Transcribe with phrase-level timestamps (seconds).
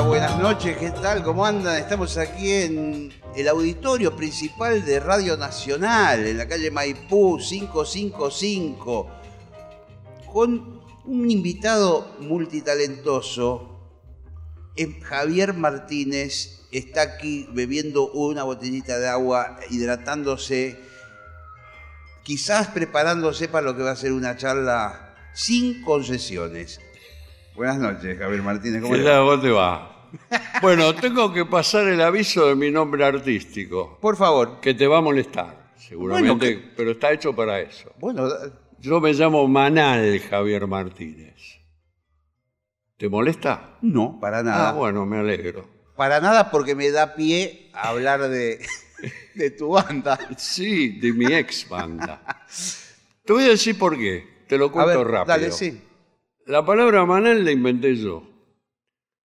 [0.00, 1.22] Buenas noches, ¿qué tal?
[1.22, 1.76] ¿Cómo andan?
[1.76, 9.10] Estamos aquí en el auditorio principal de Radio Nacional, en la calle Maipú 555,
[10.32, 13.68] con un invitado multitalentoso.
[15.02, 20.80] Javier Martínez está aquí bebiendo una botellita de agua, hidratándose,
[22.24, 26.80] quizás preparándose para lo que va a ser una charla sin concesiones.
[27.62, 28.82] Buenas noches, Javier Martínez.
[28.82, 29.10] ¿Cómo ¿Qué le va?
[29.12, 29.20] tal?
[29.24, 30.08] ¿Cómo te va?
[30.60, 34.58] Bueno, tengo que pasar el aviso de mi nombre artístico, Por favor.
[34.60, 37.92] que te va a molestar, seguramente, Bueno, pero está hecho para eso.
[38.00, 41.60] Bueno, da- Yo me llamo Manal Javier Martínez.
[42.96, 43.76] ¿Te molesta?
[43.80, 44.70] no, para nada.
[44.70, 45.68] Ah, bueno, me alegro.
[45.96, 48.58] Para nada porque me da pie a hablar de,
[49.36, 50.18] de tu banda.
[50.36, 52.24] Sí, de mi ex banda.
[53.24, 54.42] Te voy a decir por qué.
[54.48, 55.36] Te lo A cuento ver, rápido.
[55.36, 55.80] dale, sí.
[56.46, 58.28] La palabra Manal la inventé yo.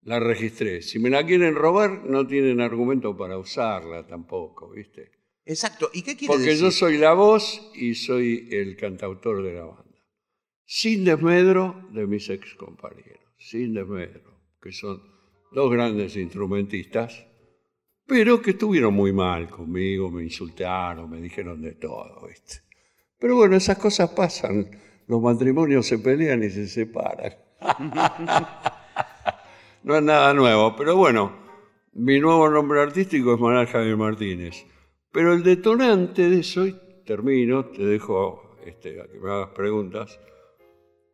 [0.02, 0.82] La registré.
[0.82, 5.12] Si me la quieren robar, no tienen argumento para usarla tampoco, ¿viste?
[5.44, 5.90] Exacto.
[5.92, 6.64] ¿Y qué quiere Porque decir?
[6.64, 9.84] yo soy la voz y soy el cantautor de la banda.
[10.66, 13.20] Sin desmedro de mis ex compañeros.
[13.38, 14.40] Sin desmedro.
[14.60, 15.02] Que son
[15.52, 17.26] dos grandes instrumentistas,
[18.06, 22.62] pero que estuvieron muy mal conmigo, me insultaron, me dijeron de todo, ¿viste?
[23.18, 24.68] Pero bueno, esas cosas pasan.
[25.06, 27.34] Los matrimonios se pelean y se separan.
[29.82, 31.32] no es nada nuevo, pero bueno,
[31.92, 34.64] mi nuevo nombre artístico es Manuel Javier Martínez.
[35.12, 36.76] Pero el detonante de eso, y
[37.06, 40.18] termino, te dejo este, a que me hagas preguntas,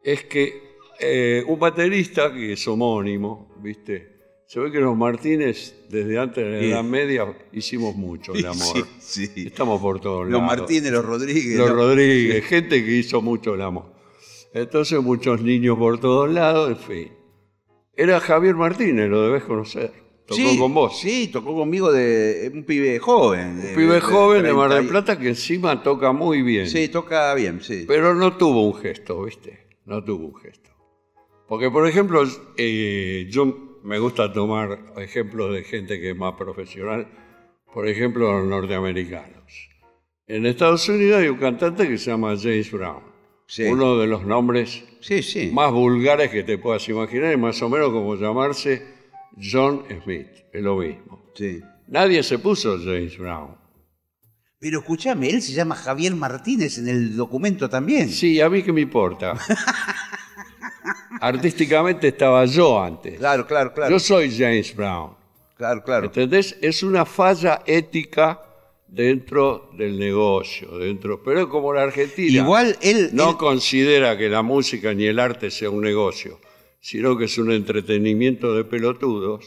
[0.02, 4.19] es que eh, un baterista que es homónimo, ¿viste?
[4.50, 6.58] Se ve que los Martínez, desde antes de la.
[6.66, 8.84] Edad Media, hicimos mucho el amor.
[8.98, 9.46] Sí, sí.
[9.46, 10.58] Estamos por todos Los lados.
[10.58, 11.56] Martínez, los Rodríguez.
[11.56, 11.70] Los.
[11.70, 13.92] Rodríguez, gente que hizo mucho el amor.
[14.52, 17.12] Entonces, muchos niños por todos lados, en fin.
[17.96, 19.92] Era Javier Martínez, lo debes conocer.
[20.26, 20.98] Tocó Sí, con vos.
[20.98, 23.62] Sí, tocó conmigo de un pibe joven.
[23.68, 26.66] Un pibe joven de Mar del 30 y- Plata que encima toca muy bien.
[26.66, 27.84] Sí, toca bien, sí.
[27.86, 29.68] Pero no tuvo un gesto, ¿viste?
[29.84, 30.70] No tuvo un gesto.
[31.46, 32.24] Porque, por ejemplo,
[32.56, 37.08] eh, yo me gusta tomar ejemplos de gente que es más profesional.
[37.72, 39.68] Por ejemplo, los norteamericanos.
[40.26, 43.02] En Estados Unidos hay un cantante que se llama James Brown.
[43.46, 43.64] Sí.
[43.64, 45.50] Uno de los nombres Sí, sí.
[45.52, 48.86] más vulgares que te puedas imaginar, es más o menos como llamarse
[49.40, 50.28] John Smith.
[50.52, 51.30] Es lo mismo.
[51.34, 51.60] sí.
[51.88, 53.56] Nadie se puso James Brown.
[54.60, 58.08] Pero escúchame, él se llama Javier Martínez en el documento también.
[58.10, 59.34] Sí, a mí qué me importa.
[61.20, 63.18] Artísticamente estaba yo antes.
[63.18, 63.90] Claro, claro, claro.
[63.90, 65.12] Yo soy James Brown.
[65.56, 66.06] Claro, claro.
[66.06, 66.56] ¿Entendés?
[66.62, 68.40] Es una falla ética
[68.88, 71.22] dentro del negocio, dentro.
[71.22, 73.10] Pero como la Argentina Igual él.
[73.12, 76.40] no él- considera que la música ni el arte sea un negocio,
[76.80, 79.46] sino que es un entretenimiento de pelotudos,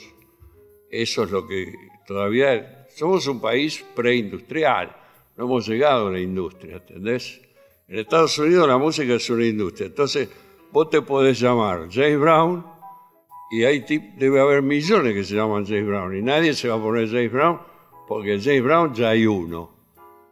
[0.89, 1.73] eso es lo que
[2.05, 4.95] todavía somos un país preindustrial,
[5.35, 7.41] no hemos llegado a la industria, ¿entendés?
[7.87, 10.29] En Estados Unidos la música es una industria, entonces
[10.73, 12.65] vos te podés llamar James Brown
[13.51, 16.81] y tip- debe haber millones que se llaman James Brown y nadie se va a
[16.81, 17.59] poner James Brown
[18.07, 19.71] porque James Brown ya hay uno.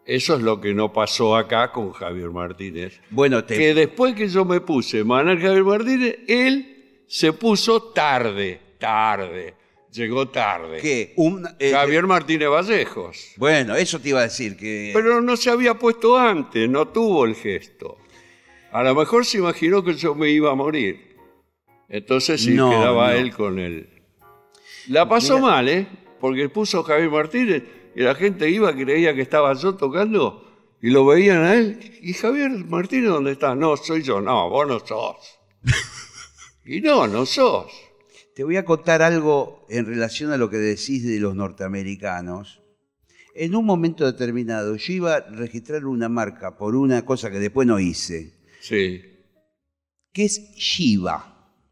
[0.04, 3.00] Eso es lo que no pasó acá con Javier Martínez.
[3.12, 3.56] Bueno, te.
[3.56, 9.54] Que después que yo me puse Manuel Javier Martínez, él se puso tarde, tarde,
[9.92, 10.80] llegó tarde.
[10.82, 11.14] ¿Qué?
[11.18, 13.34] Un, eh, Javier Martínez Vallejos.
[13.38, 14.90] Bueno, eso te iba a decir que.
[14.94, 17.98] Pero no se había puesto antes, no tuvo el gesto.
[18.72, 21.18] A lo mejor se imaginó que yo me iba a morir.
[21.90, 23.14] Entonces sí No, quedaba no.
[23.20, 23.90] él con él.
[24.88, 25.48] La pasó Mira.
[25.52, 25.88] mal, ¿eh?
[26.20, 27.64] Porque puso Javier Martínez
[27.96, 30.48] y la gente iba, creía que estaba yo tocando
[30.82, 31.80] y lo veían a él.
[32.02, 33.56] ¿Y Javier Martínez dónde está?
[33.56, 34.22] No, soy yo.
[34.22, 35.18] No, vos no sos.
[36.66, 37.72] y no, no sos.
[38.36, 42.62] Te voy a contar algo en relación a lo que decís de los norteamericanos.
[43.36, 47.68] En un momento determinado, yo iba a registrar una marca por una cosa que después
[47.68, 49.02] no hice, Sí,
[50.14, 51.28] que es Shiva.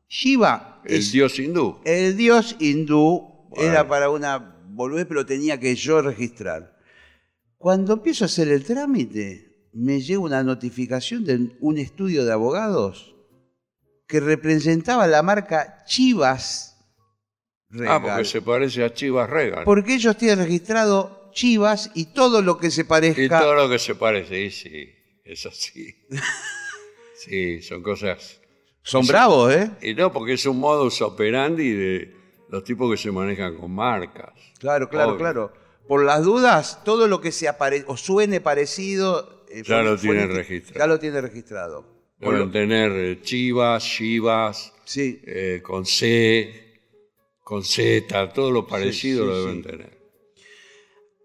[0.08, 1.80] Shiva el es dios hindú.
[1.86, 3.64] el dios hindú, Bueno.
[3.64, 4.38] era para una
[4.70, 6.76] boludez, pero tenía que yo registrar.
[7.58, 13.16] Cuando empiezo a hacer el trámite, me llega una notificación de un estudio de abogados
[14.08, 16.66] que representaba la marca Chivas
[17.70, 17.98] Regal.
[17.98, 19.64] Ah, porque se parece a Chivas Regal.
[19.64, 23.22] Porque ellos tienen registrado Chivas y todo lo que se parezca.
[23.22, 24.90] Y todo lo que se parece, sí, sí,
[25.24, 25.94] es así.
[27.24, 28.42] sí, son cosas...
[28.82, 29.70] Son bravos, ¿eh?
[29.82, 32.16] Y no, porque es un modus operandi de
[32.50, 34.32] los tipos que se manejan con marcas.
[34.58, 35.18] Claro, claro, Obvio.
[35.20, 35.54] claro.
[35.88, 39.46] Por las dudas, todo lo que se apare o suene parecido.
[39.50, 40.80] eh, Ya lo foneti- tienen registrado.
[40.80, 41.86] Ya lo tiene registrado.
[42.20, 45.22] Por Deben lo- tener eh, Chivas, Chivas, Sí.
[45.26, 46.82] eh, con C,
[47.44, 49.70] con Z, todo lo parecido sí, lo deben sí.
[49.70, 49.98] tener.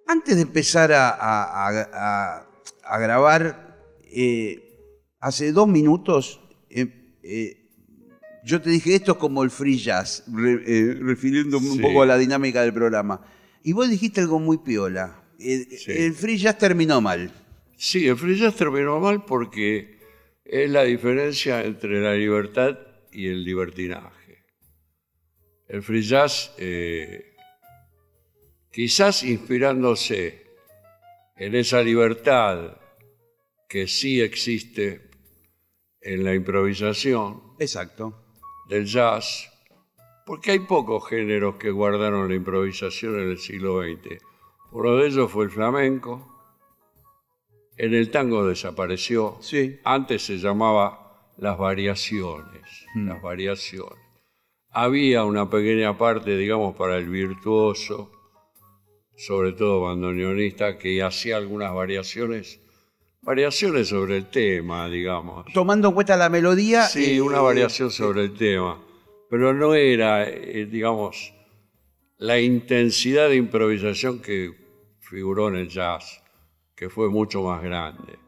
[0.06, 2.46] Antes de empezar a, a- a- a-
[2.82, 4.63] a grabar, eh,
[5.24, 6.38] hace dos minutos,
[6.68, 6.86] eh,
[7.22, 7.56] eh,
[8.44, 12.06] yo te dije esto es como el free jazz, re- eh, refiriéndome un poco a
[12.06, 13.24] la dinámica del programa.
[13.62, 15.22] Y vos dijiste algo muy piola.
[15.38, 15.92] Eh, Sí.
[15.92, 17.32] El free jazz terminó mal.
[17.76, 19.98] Sí, el free jazz terminó mal porque
[20.44, 22.76] es la diferencia entre la libertad
[23.10, 24.44] y el libertinaje.
[25.66, 26.52] El free jazz,
[28.70, 30.44] quizás inspirándose
[31.36, 32.76] en esa libertad
[33.68, 35.10] que sí existe
[36.04, 38.14] en la improvisación Exacto.
[38.68, 39.50] del jazz,
[40.26, 44.22] porque hay pocos géneros que guardaron la improvisación en el siglo XX.
[44.72, 46.30] Uno de ellos fue el flamenco.
[47.76, 49.36] En el tango desapareció.
[49.40, 49.80] Sí.
[49.84, 52.86] Antes se llamaba las variaciones.
[52.94, 53.98] Las variaciones.
[54.70, 58.10] Había una pequeña parte, digamos, para el virtuoso,
[59.16, 62.60] sobre todo bandoneonista, que hacía algunas variaciones,
[63.24, 65.46] variaciones sobre el tema, digamos.
[65.52, 66.82] Tomando en cuenta la melodía.
[66.82, 68.80] Sí, una variación sobre el tema,
[69.30, 71.32] pero no era, eh, digamos,
[72.18, 74.52] la intensidad de improvisación que
[75.00, 76.22] figuró en el jazz,
[76.76, 78.18] que fue mucho más grande.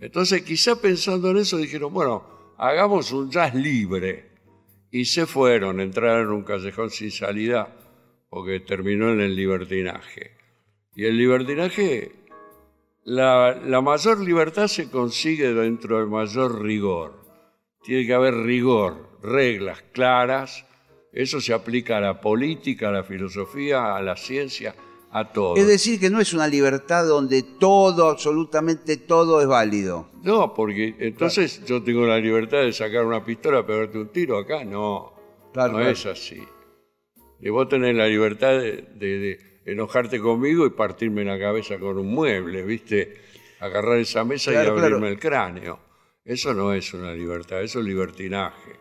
[0.00, 4.28] Entonces, quizá pensando en eso, dijeron, bueno, hagamos un jazz libre.
[4.90, 7.76] Y se fueron, entraron en un callejón sin salida,
[8.30, 10.32] porque terminó en el libertinaje.
[10.94, 12.12] Y el libertinaje
[13.08, 17.14] la, la mayor libertad se consigue dentro del mayor rigor.
[17.82, 20.66] Tiene que haber rigor, reglas claras.
[21.12, 24.74] Eso se aplica a la política, a la filosofía, a la ciencia,
[25.10, 25.56] a todo.
[25.56, 30.10] Es decir, que no es una libertad donde todo, absolutamente todo es válido.
[30.22, 34.64] No, porque entonces yo tengo la libertad de sacar una pistola, pegarte un tiro acá.
[34.64, 35.14] No,
[35.54, 35.92] Claro, no claro.
[35.92, 36.42] es así.
[37.40, 41.98] Y vos tenés la libertad de, de- de enojarte conmigo y partirme la cabeza con
[41.98, 43.16] un mueble, ¿viste?
[43.60, 45.06] Agarrar esa mesa Claro, y abrirme claro.
[45.08, 45.78] el cráneo.
[46.24, 48.72] Eso no es una libertad, eso es libertinaje.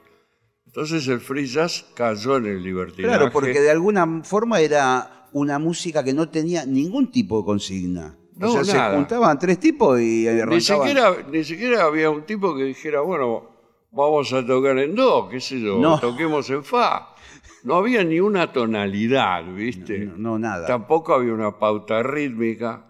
[0.65, 3.15] Entonces el free jazz cayó en el libertinaje.
[3.17, 8.15] Claro, porque de alguna forma era una música que no tenía ningún tipo de consigna.
[8.35, 8.89] No, o sea, nada.
[8.91, 10.55] se juntaban tres tipos y arrancaban.
[10.55, 13.49] Ni siquiera, ni siquiera había un tipo que dijera, bueno,
[13.91, 15.99] vamos a tocar en do, qué sé yo, No.
[15.99, 17.15] toquemos en fa.
[17.63, 19.99] No había ni una tonalidad, ¿viste?
[19.99, 20.67] No, no, nada.
[20.67, 22.87] Tampoco había una pauta rítmica.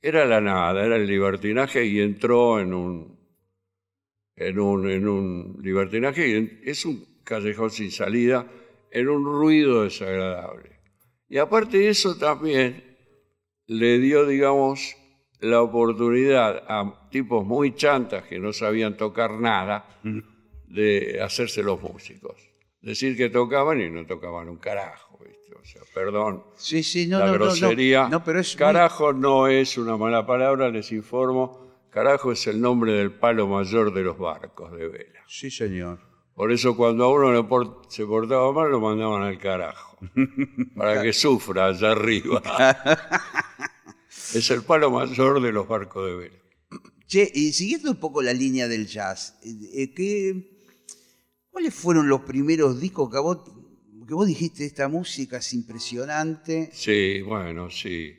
[0.00, 3.18] Era la nada, era el libertinaje y entró en un,
[4.36, 8.46] en un, en un libertinaje y es un callejón sin salida,
[8.90, 10.80] en un ruido desagradable.
[11.28, 12.82] Y aparte de eso también
[13.66, 14.96] le dio, digamos,
[15.40, 19.86] la oportunidad a tipos muy chantas que no sabían tocar nada
[20.66, 22.51] de hacerse los músicos.
[22.82, 25.54] Decir que tocaban y no tocaban un carajo, ¿viste?
[25.54, 27.44] O sea, perdón, Sí, sí, no, la no, no, no.
[27.46, 28.08] grosería.
[28.08, 31.62] No, pero es muy- Carajo no es una mala palabra, les informo.
[31.90, 35.20] Carajo es el nombre del palo mayor de los barcos de vela.
[35.28, 36.00] Sí, señor.
[36.34, 39.98] Por eso cuando a uno se portaba mal lo mandaban al carajo.
[40.76, 42.42] Para que sufra allá arriba.
[44.34, 46.38] es el palo mayor de los barcos de vela.
[47.06, 50.51] Che, y siguiendo un poco la línea del jazz, eh, eh, ¿qué-
[51.52, 53.38] ¿cuáles fueron los primeros discos que vos,
[54.08, 56.70] que vos dijiste, esta música es impresionante?
[56.72, 58.18] Sí, bueno, sí.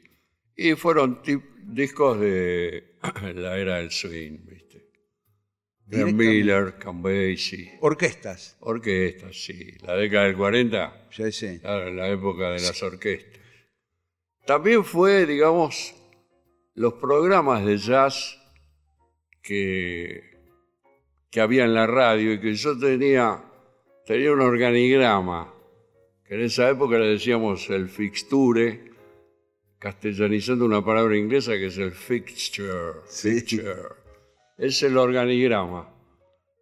[0.56, 1.22] Y fueron
[1.66, 2.98] discos de
[3.36, 4.92] la era del swing, ¿viste?
[5.86, 6.26] Directamente.
[6.26, 9.76] Miller, Count Basie, Orquestas, orquestas, sí.
[9.82, 11.60] La década del 40, ya sé.
[11.60, 13.42] claro, la época de las orquestas.
[14.46, 15.94] También fue, digamos,
[16.76, 18.40] los programas de jazz
[19.42, 20.33] que,
[21.34, 23.44] que había en la radio y que yo tenía,
[24.06, 25.52] tenía un organigrama,
[26.24, 28.92] que en esa época le decíamos el fixture,
[29.80, 33.00] castellanizando una palabra inglesa que es el fixture.
[33.08, 33.40] Sí.
[33.40, 33.96] fixture.
[34.60, 35.90] Es el organigrama.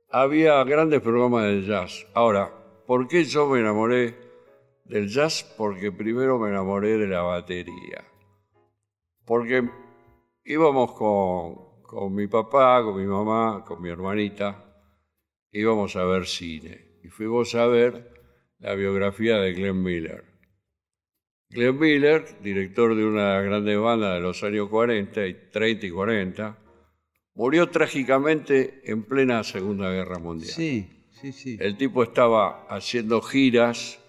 [0.10, 2.08] Había grandes programas de jazz.
[2.14, 2.50] Ahora,
[2.88, 4.16] ¿por qué yo me enamoré
[4.86, 5.54] del jazz?
[5.58, 8.06] Porque primero me enamoré de la batería.
[9.26, 9.70] Porque
[10.46, 14.64] íbamos con, con mi papá, con mi mamá, con mi hermanita,
[15.52, 17.00] íbamos a ver cine.
[17.04, 18.14] Y fuimos a ver
[18.60, 20.24] la biografía de Glenn Miller.
[21.50, 26.58] Glenn Miller, director de una grande banda de los años 40, y 30 y 40,
[27.34, 30.50] murió trágicamente en plena Segunda Guerra Mundial.
[30.50, 31.58] Sí, sí, sí.
[31.60, 34.00] El tipo estaba haciendo giras,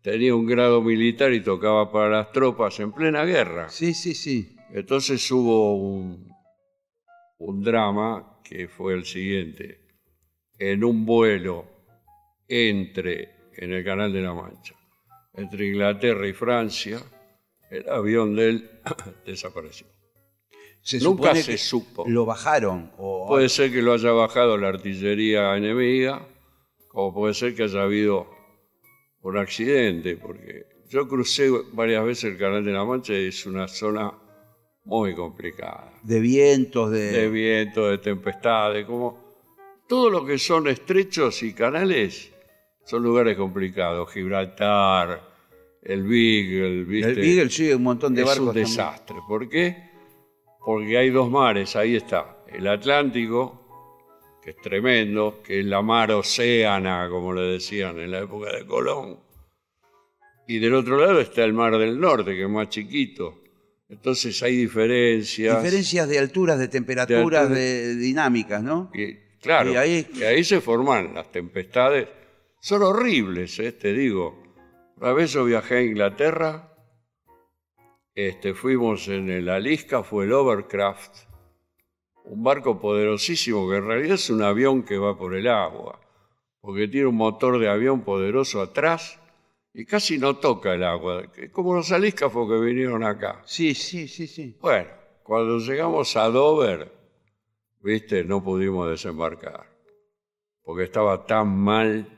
[0.00, 3.68] tenía un grado militar y tocaba para las tropas en plena guerra.
[3.68, 4.56] Sí, sí, sí.
[4.72, 6.35] Entonces hubo un,
[7.38, 9.80] un drama que fue el siguiente.
[10.58, 11.66] En un vuelo
[12.48, 14.74] entre, en el Canal de la Mancha,
[15.34, 17.00] entre Inglaterra y Francia,
[17.70, 18.70] el avión de él
[19.26, 19.86] desapareció.
[20.80, 22.04] Se Nunca se que supo.
[22.06, 22.92] Lo bajaron.
[22.96, 23.26] O...
[23.26, 26.26] Puede ser que lo haya bajado la artillería enemiga,
[26.88, 28.28] como puede ser que haya habido
[29.22, 33.66] un accidente, porque yo crucé varias veces el Canal de la Mancha y es una
[33.66, 34.12] zona
[34.86, 35.92] muy complicada.
[36.02, 37.10] De vientos, de...
[37.12, 39.26] De viento, de tempestades, como
[39.86, 42.32] todo lo que son estrechos y canales
[42.84, 44.10] son lugares complicados.
[44.12, 45.20] Gibraltar,
[45.82, 47.10] el Beagle, ¿viste?
[47.10, 48.42] El Beagle, sí, un montón de es barcos.
[48.42, 48.66] un también.
[48.66, 49.16] desastre.
[49.26, 49.90] ¿Por qué?
[50.64, 52.44] Porque hay dos mares, ahí está.
[52.46, 58.20] El Atlántico, que es tremendo, que es la mar océana, como le decían en la
[58.20, 59.18] época de Colón.
[60.46, 63.45] Y del otro lado está el mar del norte, que es más chiquito.
[63.88, 65.62] Entonces hay diferencias.
[65.62, 67.60] Diferencias de alturas, de temperaturas, altura.
[67.60, 68.90] de, dinámicas, ¿no?
[68.92, 70.44] Y, claro, Y ahí...
[70.44, 72.08] se forman las tempestades.
[72.60, 74.42] Son horribles, eh, te digo.
[74.96, 76.72] Una vez yo viajé a Inglaterra,
[78.14, 81.26] este, fuimos en el Alisca, fue el Overcraft,
[82.24, 86.00] un barco poderosísimo que en realidad es un avión que va por el agua,
[86.60, 89.20] porque tiene un motor de avión poderoso atrás
[89.78, 93.42] y casi no toca el agua, que- como los Aliscafos que vinieron acá.
[93.44, 94.56] Sí, sí, sí, sí.
[94.60, 94.88] Bueno,
[95.22, 96.90] cuando llegamos a Dover,
[97.82, 99.66] viste, no pudimos desembarcar.
[100.62, 102.08] Porque estaba tan mal.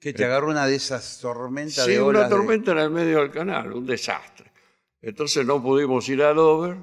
[0.00, 2.30] Que te agarró una de esas tormentas Sí, de una olas.
[2.30, 4.50] de- tormenta en el medio del canal, un desastre.
[5.00, 6.78] Entonces no pudimos ir a Dover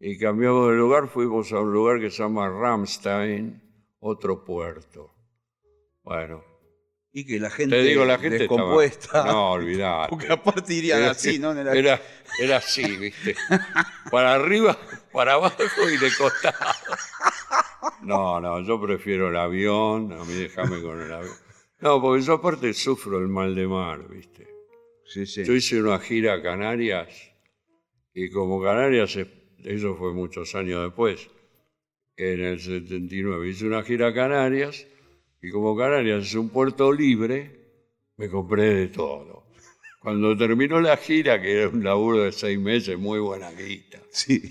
[0.00, 3.60] y cambiamos de lugar, fuimos a un lugar que se llama Ramstein,
[3.98, 5.12] otro puerto.
[6.04, 6.42] Bueno,
[7.18, 9.24] Y que la gente te digo, la gente estaba- descompuesta.
[9.32, 10.10] No, olvidate.
[10.10, 11.52] Porque aparte irían Era- así, ¿no?
[11.58, 11.98] Era,
[12.38, 13.34] era así, ¿viste?
[14.10, 14.76] Para arriba,
[15.12, 16.74] para abajo y de costado.
[18.02, 21.34] No, no, yo prefiero el avión, a mí déjame con el avión.
[21.80, 24.46] No, porque yo aparte sufro el mal de mar, ¿viste?
[25.06, 25.42] Sí, sí.
[25.44, 27.08] Yo hice una gira a Canarias
[28.12, 29.26] y como Canarias, es-
[29.64, 31.30] eso fue muchos años después,
[32.18, 34.86] en el 79, hice una gira a Canarias
[35.46, 37.52] y como Canarias es un puerto libre,
[38.16, 39.44] me compré de todo.
[40.00, 44.42] Cuando terminó la gira, que era un laburo de seis meses, muy buena guita, Sí.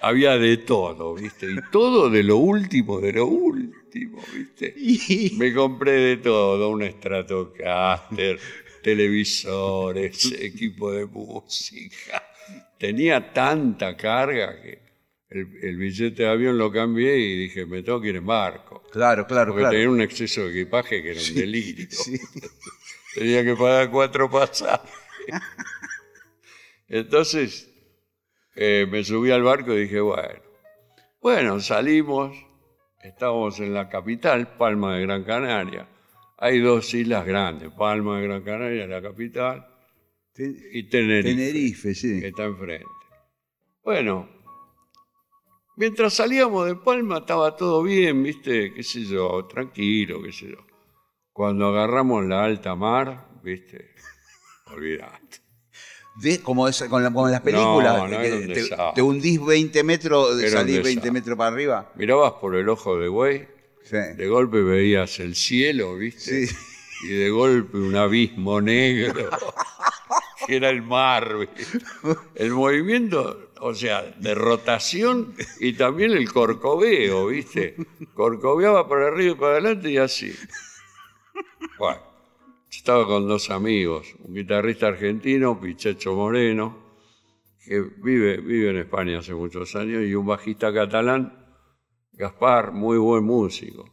[0.00, 1.46] había de todo, ¿viste?
[1.46, 4.72] Y todo de lo último, de lo último, ¿viste?
[4.76, 8.38] Y- Me compré de todo, un Stratocaster,
[8.82, 12.22] televisores, equipo de música.
[12.78, 14.89] Tenía tanta carga que
[15.30, 18.82] el, el billete de avión lo cambié y dije, me tengo que ir en barco.
[18.92, 19.72] Claro, claro, Porque claro.
[19.74, 21.86] tenía un exceso de equipaje que era un delirio.
[21.90, 22.18] Sí.
[23.14, 24.88] Tenía que pagar cuatro pasajes.
[26.88, 27.68] Entonces
[28.56, 30.40] eh, me subí al barco y dije, bueno,
[31.20, 32.36] bueno, salimos,
[33.02, 35.88] estábamos en la capital, Palma de Gran Canaria.
[36.38, 39.66] Hay dos islas grandes, Palma de Gran Canaria, la capital,
[40.32, 42.20] Ten- y Tenerife, Tenerife, sí.
[42.20, 42.86] que está enfrente.
[43.82, 44.28] Bueno,
[45.80, 50.58] mientras salíamos de Palma estaba todo bien, viste, qué sé yo, tranquilo, qué sé yo.
[51.32, 53.94] Cuando agarramos la alta mar, viste,
[54.66, 55.38] olvidate.
[56.42, 60.28] Como, esa- con la- como en las películas, No, no, que te, hundís 20 metros,
[60.50, 61.10] salís 20 desastre.
[61.12, 61.92] metros para arriba.
[61.96, 63.48] Mirabas por el ojo de güey,
[63.82, 63.96] Sí.
[64.16, 66.54] de golpe veías el cielo, viste, Sí.
[67.04, 69.30] y de golpe un abismo negro,
[70.46, 71.48] que era el mar.
[72.34, 77.76] El movimiento, o sea, de rotación y también el corcoveo, ¿viste?
[78.14, 80.32] Corcoveaba para arriba y para adelante y así.
[81.78, 82.00] Bueno,
[82.70, 86.78] estaba con dos amigos, un guitarrista argentino, Pichecho Moreno,
[87.64, 91.36] que vive, vive en España hace muchos años, y un bajista catalán,
[92.12, 93.88] Gaspar, muy buen músico.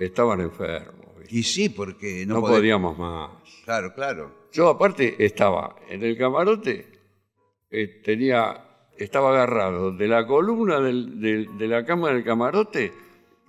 [0.00, 1.36] Estaban enfermos, ¿viste?
[1.36, 3.30] Y sí, porque no, no podíamos más.
[3.64, 4.45] Claro, claro.
[4.56, 6.86] Yo aparte estaba en el camarote,
[7.70, 8.64] eh, tenía,
[8.96, 11.20] estaba agarrado de la columna del-
[11.58, 12.90] de la cama del camarote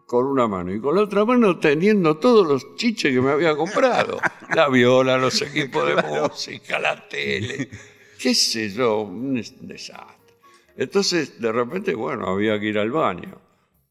[0.06, 3.56] con una mano y con la otra mano teniendo todos los chiches que me había
[3.56, 4.20] comprado.
[4.54, 7.70] La viola, los equipos de música, la tele,
[8.20, 10.34] qué sé yo, un des- desastre.
[10.76, 13.40] Entonces, de repente, bueno, había que ir al baño.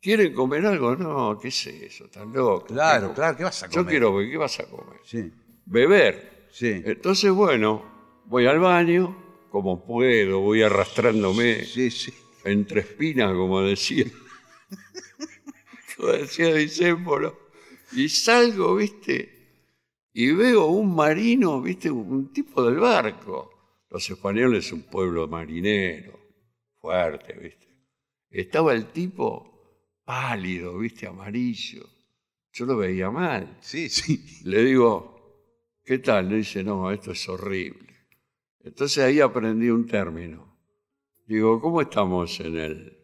[0.03, 0.95] ¿Quieren comer algo?
[0.97, 2.09] No, ¿qué es eso?
[2.09, 2.67] Tan loco.
[2.67, 3.37] Claro, ¿Qué- claro.
[3.39, 3.91] ¿Qué vas a Yo comer?
[3.91, 5.01] quiero, ¿qué vas a comer?
[5.05, 5.33] Sí.
[5.65, 6.36] Beber.
[6.57, 6.81] Sí.
[6.87, 7.85] Entonces, bueno,
[8.25, 9.15] voy al baño,
[9.51, 12.15] como puedo, voy arrastrándome Sí, sí.
[12.47, 14.07] entre espinas, como decía.
[15.99, 17.39] como decía Discépolo.
[17.93, 19.69] Y salgo, ¿viste?
[20.15, 21.91] Y veo un marino, ¿viste?
[21.91, 23.51] Un tipo del barco.
[23.91, 26.19] Los españoles, un pueblo marinero,
[26.81, 27.69] fuerte, ¿viste?
[28.31, 31.07] Estaba el tipo pálido, ¿viste?
[31.07, 31.87] Amarillo.
[32.51, 33.59] Yo lo veía mal.
[33.61, 34.25] Sí, sí.
[34.45, 35.16] Le digo,
[35.87, 36.29] ¿qué tal?
[36.29, 37.95] Le dice, no, esto es horrible.
[38.65, 40.57] Entonces ahí aprendí un término.
[41.27, 42.99] Digo, ¿cómo estamos en el,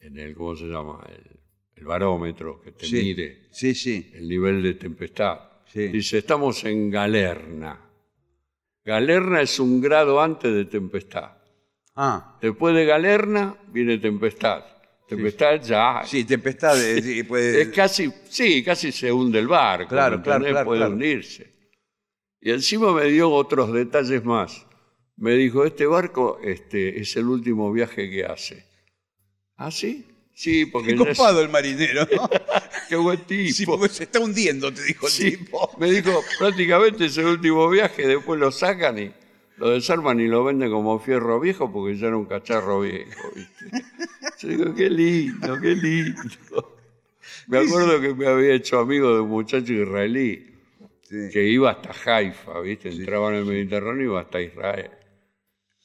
[0.00, 1.04] en el ¿cómo se llama?
[1.08, 1.40] El,
[1.76, 2.96] el barómetro que te Sí.
[2.96, 4.10] mide Sí, sí.
[4.14, 5.38] el nivel de tempestad.
[5.66, 5.88] Sí.
[5.88, 7.80] Dice, estamos en galerna.
[8.84, 11.32] Galerna es un grado antes de tempestad.
[11.96, 14.64] Ah, Después de galerna viene tempestad.
[15.08, 16.82] Tempestad ya sí, tempestad.
[16.82, 19.88] eh, sí, puede- es casi, sí, casi se hunde el barco.
[19.90, 20.52] Claro, ¿me claro, entendés?
[20.52, 20.92] claro, Puede claro.
[20.92, 21.53] hundirse.
[22.44, 24.66] Y encima me dio otros detalles más.
[25.16, 28.66] Me dijo, este barco este, es el último viaje que hace.
[29.56, 30.06] ¿Ah, sí?
[30.34, 32.06] Sí, porque Qué es- copado el marinero.
[32.14, 32.28] ¿no?
[32.90, 33.50] qué buen tipo.
[33.54, 35.70] Sí, porque se está hundiendo, te dijo el Sí, tipo.
[35.78, 39.10] me dijo, prácticamente es el último viaje, después lo sacan y
[39.56, 43.84] lo desarman y lo venden como fierro viejo porque ya era un cacharro viejo, ¿viste?
[44.40, 46.76] Yo digo, qué lindo, qué lindo.
[47.46, 50.53] Me acuerdo que me había hecho amigo de un muchacho israelí
[51.04, 51.28] Sí.
[51.32, 52.88] que iba hasta Haifa, ¿viste?
[52.88, 54.90] Entraba en el Mediterráneo y iba hasta Israel.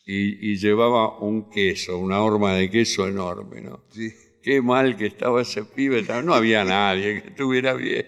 [0.06, 3.84] Y, y llevaba un queso, una horma de queso enorme, ¿no?
[3.92, 4.12] Sí.
[4.42, 8.08] Qué mal que estaba ese pibe, no había nadie que estuviera bien.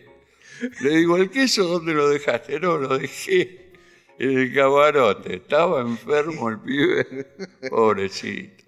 [0.81, 2.59] Le digo, ¿el queso dónde lo dejaste?
[2.59, 3.73] No, lo dejé
[4.17, 5.35] en el camarote.
[5.35, 7.05] Estaba enfermo el pibe,
[7.69, 8.63] pobrecito.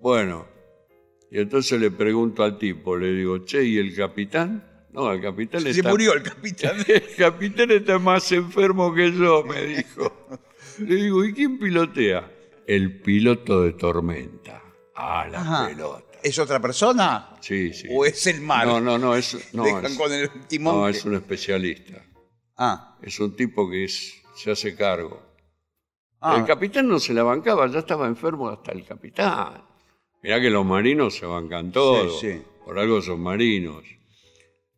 [0.00, 0.46] Bueno,
[1.30, 4.64] y entonces le pregunto al tipo, le digo, che, ¿y el capitán?
[4.94, 5.90] No, el capitán Se está...
[5.90, 6.76] murió el capitán.
[6.86, 10.28] El capitán está más enfermo que yo, me dijo.
[10.78, 12.30] Le digo, ¿y quién pilotea?
[12.66, 14.62] El piloto de tormenta.
[14.94, 15.66] Ah, la Ajá.
[15.66, 16.04] pelota.
[16.22, 17.34] ¿Es otra persona?
[17.40, 17.88] Sí, sí.
[17.90, 18.66] ¿O es el mar?
[18.66, 20.76] No, no, no, es, no, Dejan es, con el timón.
[20.76, 22.00] no, es un especialista.
[22.56, 25.20] Ah, Es un tipo que es- se hace cargo.
[26.20, 29.62] ah, El capitán no se la bancaba, ya estaba enfermo hasta el capitán.
[30.22, 32.08] Mirá que los marinos se bancan todo.
[32.20, 32.42] Sí, sí.
[32.64, 33.84] Por algo son marinos.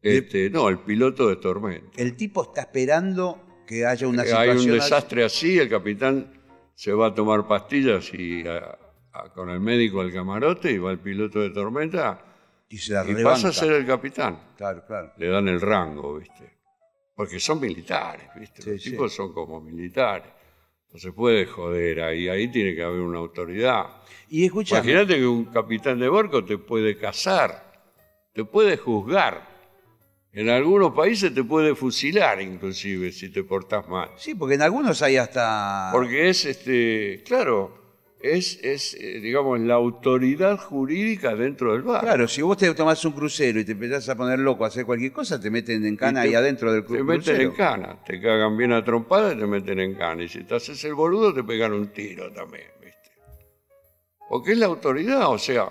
[0.08, 2.00] Este, no, el piloto de tormenta.
[2.00, 4.56] el tipo está esperando que haya una Hay situación.
[4.56, 4.70] un así.
[4.70, 6.32] desastre así, el capitán
[6.74, 8.78] se va a tomar pastillas y a-
[9.12, 12.22] a- con el médico al camarote y va el piloto de tormenta
[12.68, 14.52] Y se la y pasa a ser el capitán.
[14.56, 15.12] Claro, claro.
[15.16, 16.56] Le dan el rango, ¿viste?
[17.14, 18.60] Porque son militares, ¿viste?
[18.62, 18.90] Sí, Los sí.
[18.90, 20.28] tipos son como militares.
[20.92, 23.86] No se puede joder ahí, ahí tiene que haber una autoridad.
[24.28, 27.72] Y escucha, Imagínate que un capitán de barco te puede cazar,
[28.34, 29.55] te puede juzgar.
[30.36, 34.10] En algunos países te puede fusilar inclusive si te portás mal.
[34.16, 35.88] sí, porque en algunos hay hasta.
[35.92, 42.04] Porque es, este, claro, es, es eh, digamos, la autoridad jurídica dentro del barco.
[42.04, 44.84] Claro, si vos te tomás un crucero y te empezás a poner loco a hacer
[44.84, 47.40] cualquier cosa, te meten en cana Y te- ahí adentro del Te cru- meten crucero.
[47.42, 50.22] en cana, te cagan bien a trompada y te meten en cana.
[50.22, 53.10] Y si te haces el boludo, te pegan un tiro también, ¿viste?
[54.28, 55.70] Porque es la autoridad, o sea,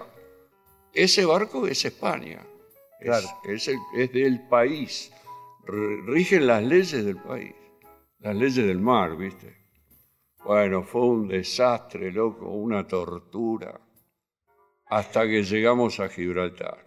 [0.92, 2.40] ese barco es España.
[3.06, 3.28] Es- Claro.
[3.46, 5.12] Es, el- es del país.
[6.08, 7.54] Rigen las leyes del país.
[8.20, 9.56] Las leyes del mar, ¿viste?
[10.44, 13.80] Bueno, fue un desastre, loco, una tortura.
[14.88, 16.84] Hasta que llegamos a Gibraltar.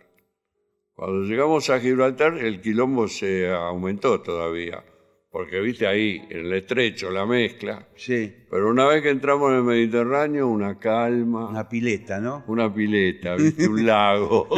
[0.94, 4.84] Cuando llegamos a Gibraltar, el quilombo se aumentó todavía.
[5.30, 7.86] Porque, viste, ahí, en el estrecho, la mezcla.
[7.96, 12.44] Sí, Pero una vez que entramos en el Mediterráneo, una calma, una, una pileta, ¿no?
[12.74, 14.48] pileta, viste, un lago,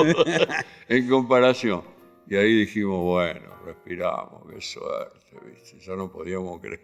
[0.89, 1.83] en comparación.
[2.29, 6.81] Y ahí dijimos, bueno, respiramos, qué suerte, viste, ya no podíamos creer.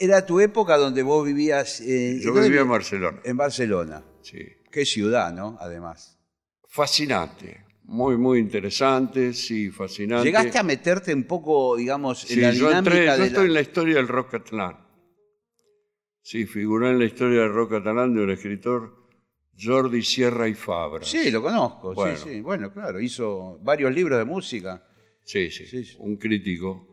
[0.00, 1.80] Era tu época donde vos vivías.
[1.82, 4.02] eh, Yo ¿dónde vivía en Barcelona, En Barcelona.
[4.22, 4.38] sí.
[4.72, 5.56] Qué ciudad, ¿no?
[5.60, 6.16] Además.
[6.68, 10.26] Fascinante, muy, muy interesante, sí, fascinante.
[10.26, 13.48] Llegaste a meterte un poco, digamos, en Sí, la yo, dinámica yo de estoy la-
[13.48, 14.76] en la historia del rock catalán.
[16.22, 18.94] Sí, figuré en la historia del rock catalán de un escritor
[19.60, 21.04] Jordi Sierra y Fabra.
[21.04, 22.16] Sí, lo conozco, Bueno.
[22.16, 22.40] sí, sí.
[22.40, 24.86] Bueno, claro, hizo varios libros de música.
[25.24, 25.96] Sí, sí, Sí, sí.
[25.98, 26.86] un crítico.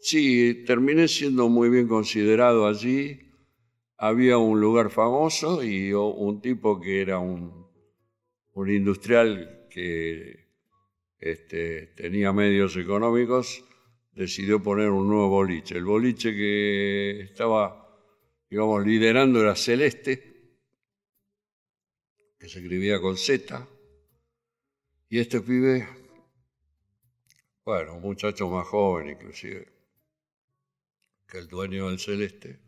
[0.00, 3.20] Sí, terminé siendo muy bien considerado allí.
[3.96, 7.64] Había un lugar famoso y un tipo que era un,
[8.54, 10.46] un industrial que
[11.18, 13.64] este, tenía medios económicos,
[14.12, 15.76] decidió poner un nuevo boliche.
[15.76, 17.88] El boliche que estaba,
[18.50, 20.32] digamos, liderando era Celeste,
[22.38, 23.68] que se escribía con Z,
[25.08, 25.86] y este pibe
[27.64, 29.68] bueno, un muchacho más joven inclusive.
[31.28, 32.58] que el dueño del Celeste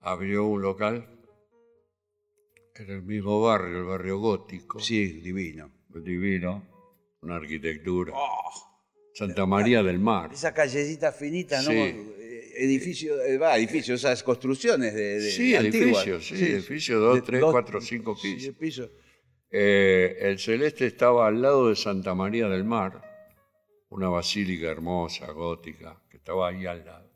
[0.00, 1.08] abrió un local
[2.74, 4.80] en el mismo barrio, el barrio gótico.
[4.80, 5.70] Sí, divino.
[6.02, 6.66] Divino,
[7.22, 8.12] una arquitectura.
[9.14, 10.30] Santa María del Mar.
[10.32, 11.70] Esa callecita finita, ¿no?
[11.70, 11.76] Sí.
[11.76, 16.06] Eh, Edificio, eh, va, edificios, esas construcciones de, de- Sí, antiguas.
[16.06, 18.54] edificios, sí, edificios, dos, De- tres, dos- cuatro, cinco sí, pisos.
[18.56, 18.90] pisos.
[19.50, 23.02] Eh, el Celeste estaba al lado de Santa María del Mar,
[23.88, 27.10] una basílica hermosa, gótica, que estaba ahí al lado.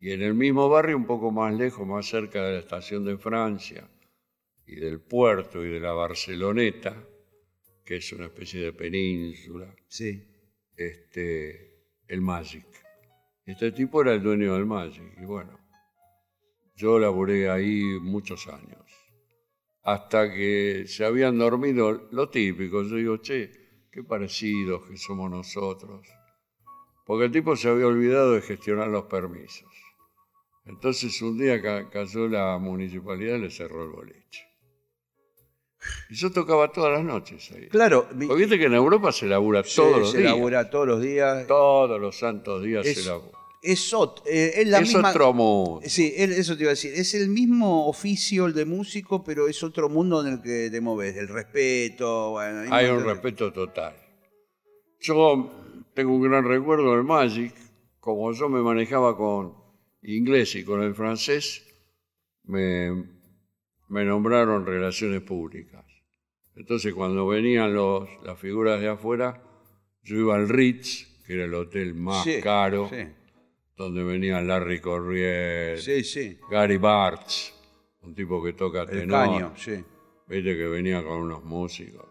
[0.00, 3.16] Y en el mismo barrio, un poco más lejos, más cerca de la estación de
[3.18, 3.88] Francia
[4.66, 7.02] y del puerto y de la Barceloneta,
[7.84, 10.22] que es una especie de península, Sí.
[10.76, 12.66] este, el Magic.
[13.46, 15.18] Este tipo era el dueño del Magic.
[15.20, 15.58] Y bueno,
[16.74, 18.80] yo laboré ahí muchos años.
[19.82, 22.82] Hasta que se habían dormido lo típico.
[22.82, 23.50] Yo digo, che,
[23.92, 26.06] qué parecidos que somos nosotros.
[27.04, 29.68] Porque el tipo se había olvidado de gestionar los permisos.
[30.64, 34.42] Entonces un día ca- cayó la municipalidad y le cerró el boliche.
[36.10, 37.68] Y yo tocaba todas las noches ahí.
[37.68, 40.30] Claro, mi- Porque viste que en Europa se labura se, todos los se días.
[40.32, 41.46] labura todos los días.
[41.46, 43.38] Todos los santos días Es se labura.
[43.62, 45.10] Es, ot- eh, es la es misma.
[45.10, 45.80] otro mundo.
[45.86, 46.92] Sí, eso te iba a decir.
[46.94, 50.80] Es el mismo oficio el de músico, pero es otro mundo en el que te
[50.82, 51.16] moves.
[51.16, 52.64] El respeto, bueno.
[52.74, 53.94] Hay un de- respeto total.
[55.00, 55.50] Yo
[55.94, 57.54] tengo un gran recuerdo del Magic.
[58.00, 59.54] Como yo me manejaba con
[60.02, 61.62] inglés y con el francés,
[62.42, 62.90] me,
[63.88, 65.84] me nombraron relaciones públicas.
[66.56, 69.42] Entonces, cuando venían los, las figuras de afuera,
[70.02, 73.04] yo iba al Ritz, que era el hotel más Sí, caro, Sí,
[73.76, 76.38] donde venían Larry Corriel, sí.
[76.50, 77.52] Gary Bartz,
[78.02, 79.10] un tipo que toca El tenor.
[79.26, 79.84] caño, sí.
[80.28, 82.06] Viste que venía con unos músicos.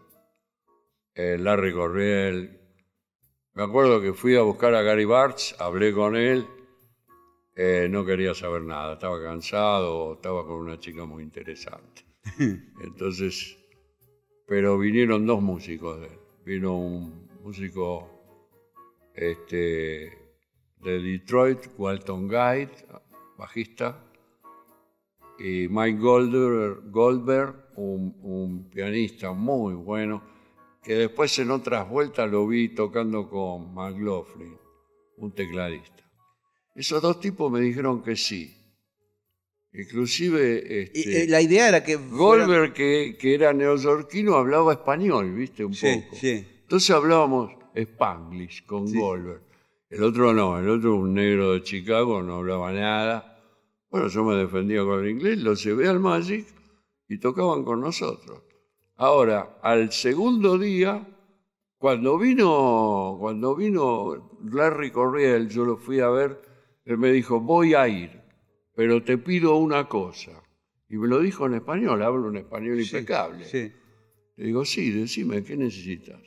[1.14, 2.60] Eh, Larry Corriel.
[3.54, 6.46] Me acuerdo que fui a buscar a Gary Bartz, hablé con él.
[7.56, 12.04] Eh, no quería saber nada, estaba cansado, estaba con una chica muy interesante.
[12.38, 13.56] Entonces,
[14.46, 16.18] pero vinieron dos músicos de él.
[16.44, 18.10] Vino un músico
[19.14, 20.12] este,
[20.80, 22.72] de Detroit, Walton Guide,
[23.38, 24.04] bajista,
[25.38, 30.22] y Mike Goldberg, Goldberg un, un pianista muy bueno,
[30.82, 34.56] que después en otras vueltas lo vi tocando con McLaughlin,
[35.16, 36.03] un tecladista.
[36.74, 38.54] Esos dos tipos me dijeron que sí.
[39.72, 41.96] Inclusive este, eh, la idea era que.
[41.96, 45.64] Goldberg, que, que era neoyorquino, hablaba español, ¿viste?
[45.64, 46.16] Un Sí, poco.
[46.16, 46.46] sí.
[46.62, 48.98] Entonces hablábamos Spanglish con Sí.
[48.98, 49.42] Goldberg.
[49.90, 53.40] El otro no, el otro un negro de Chicago, no hablaba nada.
[53.90, 56.46] Bueno, yo me defendía con el inglés, lo llevé al Magic
[57.08, 58.42] y tocaban con nosotros.
[58.96, 61.06] Ahora, al segundo día,
[61.78, 66.40] cuando vino, cuando vino Larry Corriel, yo lo fui a ver,
[66.84, 68.20] él me dijo, voy a ir,
[68.74, 70.42] pero te pido una cosa.
[70.88, 73.44] Y me lo dijo en español, hablo un español impecable.
[73.44, 73.72] Sí.
[74.36, 76.20] Le digo, sí, decime, ¿qué necesitas?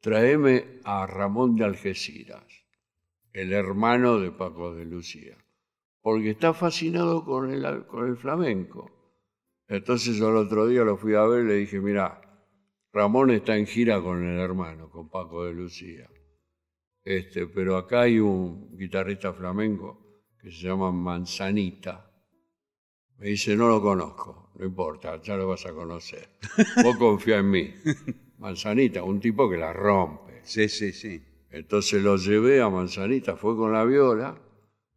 [0.00, 2.44] Traeme a Ramón de Algeciras,
[3.32, 5.36] el hermano de Paco de Lucía,
[6.00, 8.90] porque está fascinado con el, con el flamenco.
[9.68, 12.20] Entonces yo el otro día lo fui a ver y le dije, mira,
[12.92, 16.08] Ramón está en gira con el hermano, con Paco de Lucía.
[17.04, 22.10] Este, pero acá hay un guitarrista flamenco que se llama Manzanita.
[23.18, 26.38] Me dice, no lo conozco, no importa, ya lo vas a conocer.
[26.82, 27.74] Vos confía en mí.
[28.38, 30.40] Manzanita, un tipo que la rompe.
[30.42, 31.22] Sí, sí, sí.
[31.50, 34.40] Entonces lo llevé a Manzanita, fue con la viola.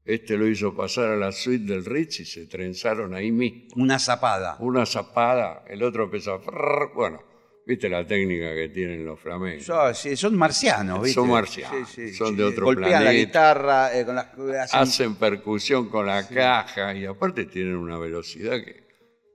[0.05, 3.69] Este lo hizo pasar a la suite del Ritz y se trenzaron ahí mismo.
[3.75, 4.57] Una zapada.
[4.59, 6.93] Una zapada, el otro empezó a...
[6.93, 7.21] Bueno,
[7.65, 9.65] viste la técnica que tienen los flamencos.
[9.65, 11.13] Son, sí, son marcianos, ¿viste?
[11.15, 13.11] Son marcianos, son de otro Golpean la planeta.
[13.27, 14.27] guitarra eh, con las.
[14.35, 18.83] hacen- hacen percusión con la caja y aparte tienen una velocidad que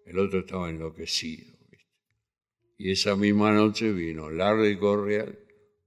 [0.07, 1.47] el otro estaba enloquecido.
[1.71, 1.87] ¿viste?
[2.79, 5.39] Y esa misma noche vino Larry Correal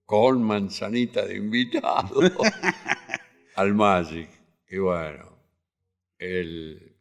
[0.06, 2.20] con manzanita de invitado
[3.56, 4.30] al Magic.
[4.70, 5.38] Y bueno,
[6.18, 6.98] el,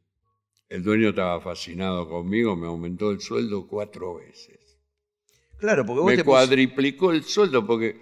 [0.68, 4.59] el dueño estaba fascinado conmigo, me aumentó el sueldo cuatro veces.
[5.60, 7.96] Claro, porque vos Me te pus- cuadriplicó el sueldo porque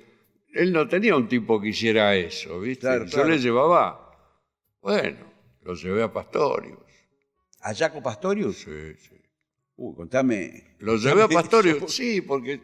[0.55, 2.83] él no tenía un tipo que hiciera eso, ¿viste?
[2.87, 3.29] Claro, Yo claro.
[3.29, 4.11] le llevaba,
[4.81, 5.27] bueno,
[5.63, 6.79] lo llevé a Pastorius.
[7.61, 8.59] ¿A Jaco Pastorius?
[8.59, 9.17] Sí, sí.
[9.77, 10.77] Uh, contame.
[10.79, 12.61] Lo llevé a Pastorius, sí, porque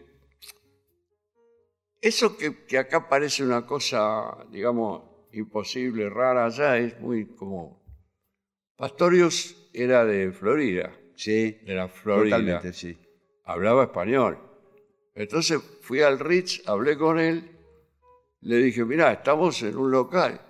[2.00, 5.02] eso que, que acá parece una cosa, digamos,
[5.32, 7.76] imposible, rara, allá es muy común.
[8.76, 12.36] Pastorius era de Florida, Sí, de la Florida.
[12.36, 12.96] totalmente, sí.
[13.44, 14.38] hablaba español.
[15.14, 17.50] Entonces fui al Ritz, hablé con él,
[18.40, 20.40] le dije, mirá, estamos en un local,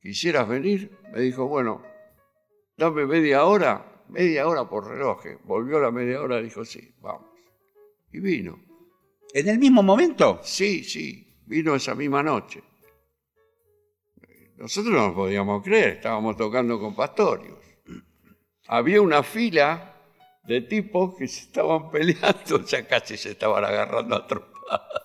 [0.00, 0.98] ¿quisieras venir?
[1.12, 1.82] Me dijo, bueno,
[2.76, 5.22] dame media hora, media hora por reloj.
[5.44, 7.30] Volvió la media hora, dijo, sí, vamos.
[8.12, 8.60] Y vino.
[9.32, 10.40] ¿En el mismo momento?
[10.42, 12.62] Sí, sí, vino esa misma noche.
[14.56, 17.58] Nosotros no nos podíamos creer, estábamos tocando con Pastorius.
[18.68, 19.91] Había una fila
[20.44, 25.02] de tipos que se estaban peleando, ya casi se estaban agarrando a trompadas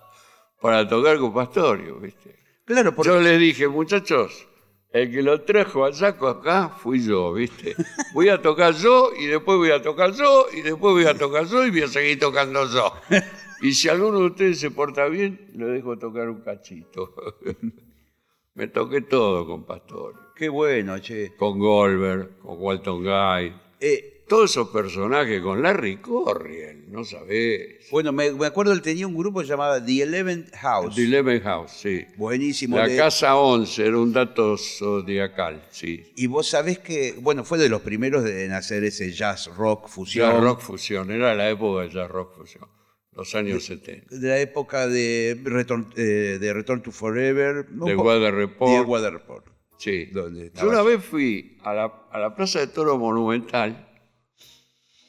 [0.61, 2.35] para tocar con Pastorius, ¿viste?
[2.65, 4.47] Claro, porque Yo les dije, muchachos,
[4.91, 7.75] el que lo trajo al saco acá fui yo, ¿viste?
[8.13, 11.45] Voy a tocar yo y después voy a tocar yo y después voy a tocar
[11.45, 12.93] yo y voy a seguir tocando yo.
[13.59, 17.15] Y si alguno de ustedes se porta bien, le dejo tocar un cachito.
[18.53, 21.35] Me toqué todo con Pastor, qué bueno, che.
[21.35, 27.87] con Goldberg, con Walton Guy, Eh, todos esos personajes con Larry Corriel, no sabés.
[27.91, 30.95] bueno, me, me acuerdo, él tenía un grupo llamado The Eleventh House.
[30.95, 32.05] The Eleven House, sí.
[32.17, 32.77] Buenísimo.
[32.77, 36.03] La de- casa 11 era un dato zodiacal, sí.
[36.15, 40.31] Y vos sabés que, bueno, fue de los primeros en hacer ese jazz rock fusión.
[40.31, 42.67] Jazz rock fusión, era la época de jazz rock fusión,
[43.13, 44.15] los años 70.
[44.15, 47.65] De la época de Return, eh, de Return to Forever.
[47.71, 48.87] un De Weather y de Report.
[48.87, 49.45] Weather Report.
[49.79, 50.05] Sí.
[50.11, 53.86] donde Yo una vez fui a la, a la Plaza de Toro Monumental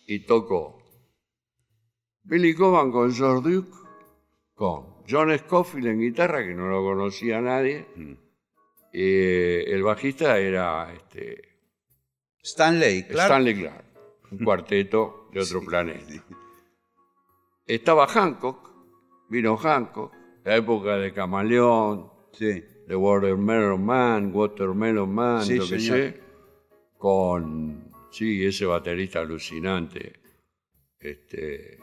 [0.09, 0.83] y tocó
[2.25, 3.77] Billy Coban con George Duke,
[4.55, 7.87] con John Scofield en guitarra, que no lo conocía nadie.
[8.92, 11.42] Eh, el bajista era este,
[12.42, 13.35] Stanley, claro.
[13.35, 13.85] Stanley Clark,
[14.33, 16.25] un cuarteto de otro planeta.
[17.66, 18.71] Estaba Hancock,
[19.29, 20.12] vino Hancock,
[20.44, 22.62] la época de Camaleón, Sí.
[22.87, 26.21] de Watermelon Man, Watermelon Man, lo que sé,
[26.97, 30.21] con, sí, ese baterista alucinante,
[30.99, 31.79] este,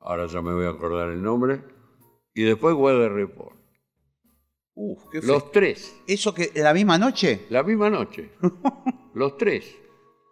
[0.00, 1.62] ahora ya me voy a acordar el nombre,
[2.34, 3.56] y después Weather Report.
[4.74, 7.46] Uf, qué fe- Los tres, ¿Eso que la misma noche?
[7.50, 8.30] la misma noche,
[9.14, 9.76] los tres.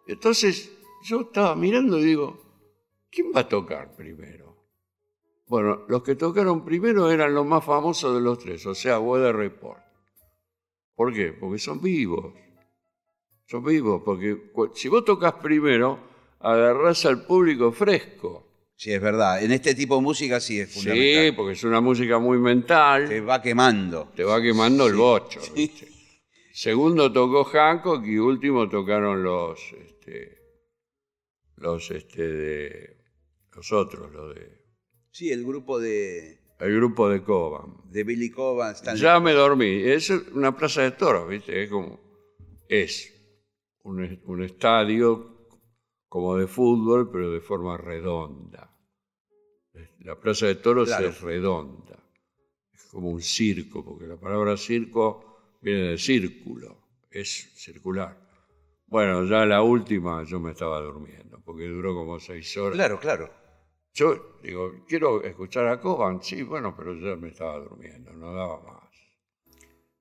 [0.07, 0.73] Entonces
[1.03, 2.41] yo estaba mirando y digo,
[3.11, 4.47] ¿quién va a tocar primero?
[5.49, 9.35] Bueno, los que tocaron primero eran los más famosos de los tres, o sea, Weather
[9.35, 9.81] Report.
[10.95, 11.33] ¿Por qué?
[11.33, 12.35] Porque son vivos.
[13.47, 15.99] Son vivos, porque si vos tocas primero,
[16.41, 18.45] agarrás al público fresco.
[18.75, 19.43] Sí, es verdad.
[19.43, 21.37] En este tipo de música sí es Sí, fundamental.
[21.37, 23.09] porque es una música muy mental.
[23.09, 24.13] Te va quemando.
[24.15, 25.41] te va quemando el bocho.
[25.55, 25.89] ¿viste?
[26.53, 30.39] Segundo tocó Hancock y último tocaron los, este,
[31.57, 32.97] los, este, de,
[33.55, 34.65] los otros, los de,
[35.11, 37.77] Sí, el grupo de, el grupo de Coban.
[37.91, 38.75] de Billy Coban.
[38.75, 39.03] Stanley.
[39.03, 39.83] Ya me dormí.
[39.85, 41.63] Es una plaza de toros, ¿viste?
[41.63, 41.99] Es como,
[42.69, 43.16] es
[43.89, 45.07] un, es- un estadio
[46.09, 48.71] como de fútbol, pero de forma redonda.
[50.01, 51.09] La plaza de toros Claro.
[51.09, 51.99] es redonda.
[52.73, 56.77] Es como un circo, porque la palabra circo viene de círculo,
[57.11, 58.17] es circular.
[58.87, 62.77] Bueno, ya la última yo me estaba durmiendo, porque duró como seis horas.
[62.77, 63.31] Claro, claro.
[63.93, 68.61] Yo digo, quiero escuchar a Coban, sí, bueno, pero yo me estaba durmiendo, no daba
[68.63, 68.86] más.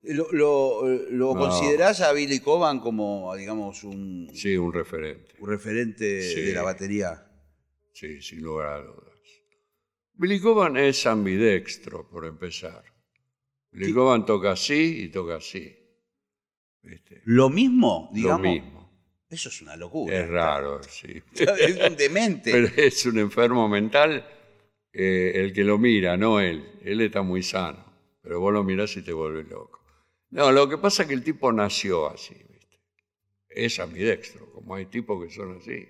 [0.08, 1.40] ¿Lo, lo, lo No.
[1.40, 5.34] considerás a Billy Coban como, digamos, un, Sí, un referente.
[5.40, 6.42] un referente Sí.
[6.42, 7.26] de la batería?
[7.92, 9.02] Sí, sin lugar a dudas.
[10.14, 12.82] Billy Coban es ambidextro, por empezar.
[13.72, 15.76] Billy Coban toca así y toca así.
[16.82, 17.20] ¿Viste?
[17.24, 18.08] ¿Lo mismo?
[18.12, 18.40] Lo Digamos.
[18.42, 18.76] mismo.
[19.28, 20.16] Eso es una locura.
[20.18, 21.20] Es raro, sí.
[21.34, 22.52] es un demente.
[22.52, 24.24] Pero es un enfermo mental
[24.92, 26.64] eh, el que lo mira, no él.
[26.82, 27.84] Él está muy sano.
[28.22, 29.80] Pero vos lo mirás y te vuelves loco.
[30.36, 32.78] No, lo que pasa es que el tipo nació así, ¿viste?
[33.48, 35.88] Es ambidextro, como hay tipos que son así.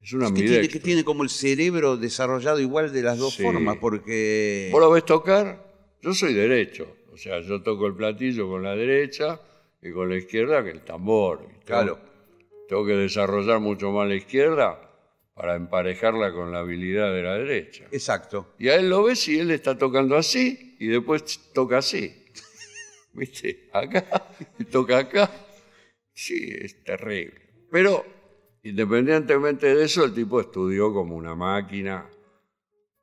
[0.00, 0.72] Es un Es que tiene, ambidextro.
[0.72, 3.42] que tiene como el cerebro desarrollado igual de las dos Sí.
[3.42, 4.68] formas, porque...
[4.72, 5.64] ¿Vos lo ves tocar?
[6.02, 6.96] Yo soy derecho.
[7.12, 9.40] O sea, yo toco el platillo con la derecha
[9.82, 11.46] y con la izquierda que el tambor.
[11.64, 11.98] Claro.
[12.68, 14.80] Tengo que desarrollar mucho más la izquierda
[15.34, 17.84] para emparejarla con la habilidad de la derecha.
[17.92, 18.54] Exacto.
[18.58, 22.19] Y a él lo ves y él está tocando así y después toca así.
[23.12, 23.68] ¿Viste?
[23.72, 24.04] Acá
[24.70, 25.30] toca acá.
[26.12, 27.66] Sí, es terrible.
[27.70, 28.04] Pero
[28.62, 32.08] independientemente de eso, el tipo estudió como una máquina.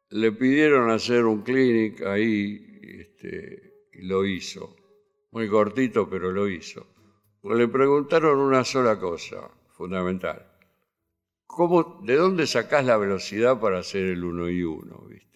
[0.09, 4.75] Le pidieron hacer un clinic ahí este, y lo hizo.
[5.31, 6.87] Muy cortito, pero lo hizo.
[7.41, 10.45] Pues le preguntaron una sola cosa, fundamental.
[11.45, 15.05] ¿Cómo, ¿De dónde sacás la velocidad para hacer el uno y uno?
[15.09, 15.26] ¿viste?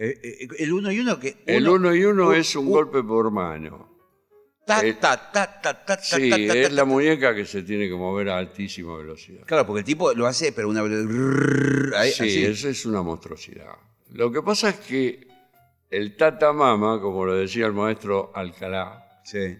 [0.00, 1.36] Eh, eh, el uno y uno que...
[1.46, 3.96] El uno y uno un- es un un- golpe por mano.
[4.64, 7.62] Ta, eh, ta, ta, ta, ta, ta, Sí, ta, ta, es la muñeca que se
[7.62, 9.44] tiene que mover a altísima velocidad.
[9.46, 12.04] Claro, porque el tipo lo hace, pero una velocidad...
[12.12, 13.72] Sí, eso es una monstruosidad.
[14.12, 15.26] Lo que pasa es que
[15.90, 19.56] el Tata Mama, como lo decía el maestro Alcalá, Sí.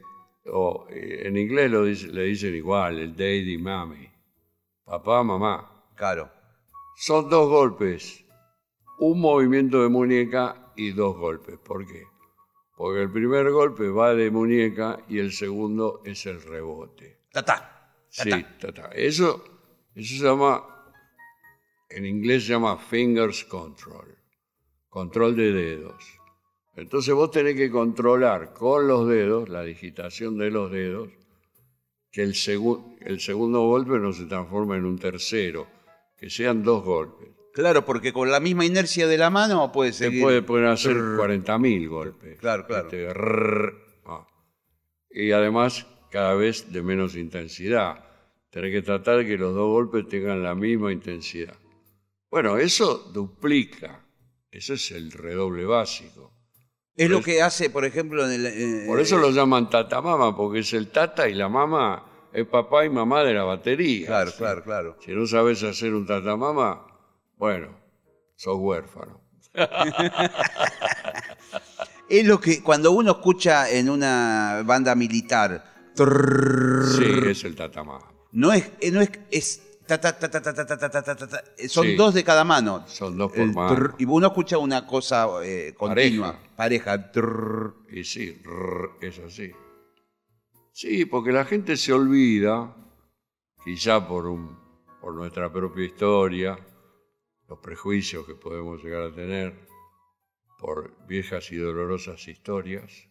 [0.47, 4.09] o eh, en inglés lo dice- le dicen igual, el daddy mami,
[4.85, 5.85] papá, mamá.
[5.97, 6.31] Claro.
[6.97, 8.25] Son dos golpes,
[9.01, 11.59] un movimiento de muñeca y dos golpes.
[11.59, 12.05] ¿Por qué?
[12.77, 17.19] Porque el primer golpe va de muñeca y el segundo es el rebote.
[17.33, 18.05] Ta, ta.
[18.09, 18.31] Sí,
[18.61, 18.89] ta, ta.
[18.95, 19.45] Eso,
[19.95, 20.65] eso se llama,
[21.91, 24.17] en inglés se llama fingers control,
[24.89, 26.05] control de dedos.
[26.77, 31.11] Entonces vos tenés que controlar con los dedos, la digitación de los dedos,
[32.13, 35.67] que el, segu- el segundo golpe no se transforme en un tercero,
[36.17, 37.29] que sean dos golpes.
[37.59, 40.23] Claro, porque con la misma inercia de la mano puede Se seguir.
[40.23, 42.39] puede, pueden hacer 40.000 golpes.
[42.39, 42.85] Claro, claro.
[42.85, 43.75] Este, rrr,
[44.07, 44.25] ah.
[45.11, 48.05] Y además, cada vez de menos intensidad.
[48.51, 51.55] Tenés que tratar de que los dos golpes tengan la misma intensidad.
[52.31, 54.07] Bueno, eso duplica.
[54.53, 56.33] Ese es el redoble básico.
[56.95, 58.47] Es lo que hace, por ejemplo, en el.
[58.47, 62.85] eh, Por eso lo llaman tatamama, porque es el tata y la mamá es papá
[62.85, 64.07] y mamá de la batería.
[64.07, 64.37] Claro, ¿sí?
[64.39, 64.97] claro, claro.
[65.05, 66.87] Si no sabes hacer un tatamama,
[67.39, 67.69] bueno,
[68.37, 69.21] sos huérfano.
[72.09, 75.93] Es lo que cuando uno escucha en una banda militar.
[75.95, 78.05] Sí, es el tatamama.
[78.33, 81.03] No es, eh, no es, es ta, ta, ta, ta, ta, ta, ta, ta, ta,
[81.03, 81.45] ta, ta, ta.
[81.69, 81.97] Son Sí.
[81.97, 82.85] dos de cada mano.
[82.87, 83.75] Son dos por El mano.
[83.75, 87.11] trrr, y uno escucha una cosa eh, continua, pareja.
[87.11, 87.75] trrr.
[87.91, 89.51] Y sí, rrr, es así.
[90.73, 92.75] Sí, porque la gente se olvida,
[93.65, 94.57] quizá por, un,
[95.01, 96.59] por nuestra propia historia,
[97.49, 99.55] los prejuicios que podemos llegar a tener,
[100.59, 103.09] por viejas y dolorosas historias.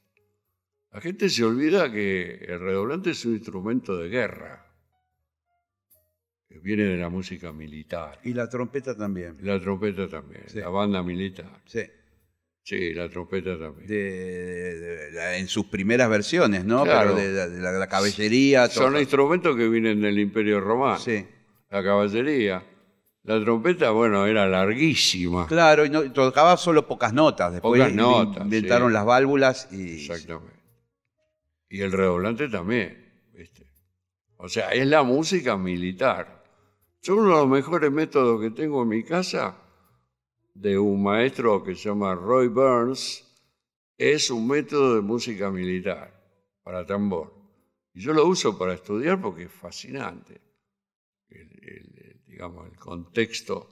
[0.92, 4.66] La gente se olvida que el redoblante es un instrumento de guerra,
[6.50, 8.20] que viene de la música militar.
[8.24, 9.38] Y la trompeta también.
[9.42, 10.60] La trompeta también, Sí.
[10.60, 11.62] la banda militar.
[11.66, 11.82] Sí.
[12.64, 13.88] Sí, la trompeta también.
[13.88, 16.84] De- de- de- en sus primeras versiones, ¿no?
[16.84, 17.16] Claro.
[17.16, 17.88] Pero la- de la.
[18.70, 19.00] Son todo.
[19.02, 21.00] instrumentos que vienen del Imperio Romano.
[21.00, 21.26] Sí.
[21.70, 22.66] La caballería.
[23.28, 25.48] La trompeta, bueno, era larguísima.
[25.48, 27.52] Claro, y, no- y tocaba solo pocas notas.
[27.52, 28.94] Después Pocas notas, inventaron sí.
[28.94, 29.96] las válvulas y.
[29.96, 30.56] Exactamente.
[31.70, 33.68] Y el redoblante también, ¿viste?
[34.38, 36.42] O sea, es la música militar.
[37.02, 39.58] Yo uno de los mejores métodos que tengo en mi casa,
[40.54, 43.26] de un maestro que se llama Roy Burns,
[43.98, 46.14] es un método de música militar
[46.64, 47.34] para tambor.
[47.94, 50.40] Y yo lo uso para estudiar porque es fascinante.
[51.30, 51.50] El,
[52.38, 53.68] digamos, el contexto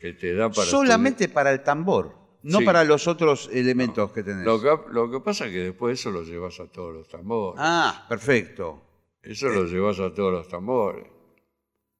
[0.00, 2.64] que te da para Solamente para el tambor, no Sí.
[2.64, 4.44] para los otros elementos que tenés.
[4.44, 7.60] Lo que, lo que pasa es que después eso lo llevas a todos los tambores.
[7.62, 8.82] Ah, perfecto.
[9.22, 11.06] Eso lo llevas a todos los tambores.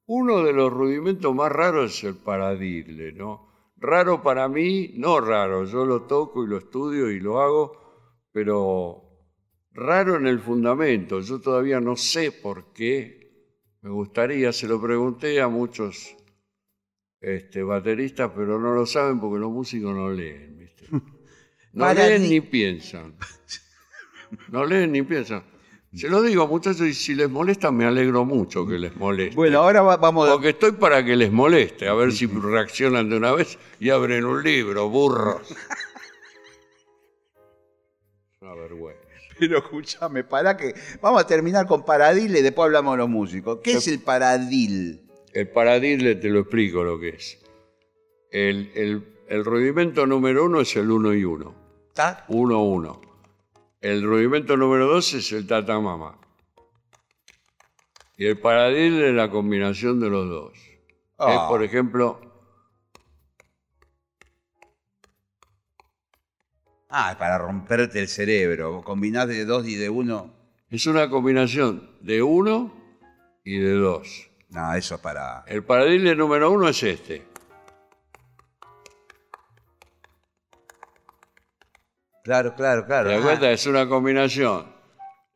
[0.07, 3.49] Uno de los rudimentos más raros es el paradile, ¿no?
[3.77, 9.01] Raro para mí, no raro, yo lo toco y lo estudio y lo hago, pero
[9.71, 11.21] raro en el fundamento.
[11.21, 13.24] Yo todavía no sé por qué.
[13.85, 16.17] Me gustaría, se lo pregunté a muchos
[17.21, 20.87] este, bateristas, pero no lo saben porque los músicos no leen, ¿viste?
[21.75, 23.15] No leen ni piensan.
[24.49, 25.45] No leen ni piensan.
[25.93, 29.37] Se lo digo, muchachos, y si les molesta, me alegro mucho que les moleste.
[29.37, 30.33] Bueno, ahora va- vamos a...
[30.33, 34.25] Porque estoy para que les moleste, a ver si reaccionan de una vez y abren
[34.25, 35.53] un libro, burros.
[38.41, 39.04] Una vergüenza.
[39.39, 40.75] Pero escúchame, para que...
[41.01, 43.61] Vamos a terminar con paradil y después hablamos de los músicos.
[43.63, 45.03] ¿Qué es el paradil?
[45.33, 47.39] El paradile te lo explico lo que es.
[48.31, 51.55] El, el- el rudimento número uno es el uno y uno.
[51.89, 52.25] ¿Está?
[52.29, 53.01] Uno, uno.
[53.81, 56.19] El rudimento número dos es el tatamama.
[58.17, 60.53] Y el paradile es la combinación de los dos.
[61.19, 61.33] Ah.
[61.35, 62.21] Es, por ejemplo,
[66.97, 68.81] Ah, es para romperte el cerebro.
[68.83, 70.33] Combinás de dos y de uno.
[70.71, 72.73] es una combinación de uno
[73.45, 74.29] y de dos.
[74.51, 75.43] No, eso es para...
[75.49, 77.23] El paradile número uno es este.
[82.23, 83.09] Claro, claro, claro.
[83.09, 83.27] ¿Te das Ah.
[83.27, 83.53] cuenta?
[83.53, 84.67] Es una combinación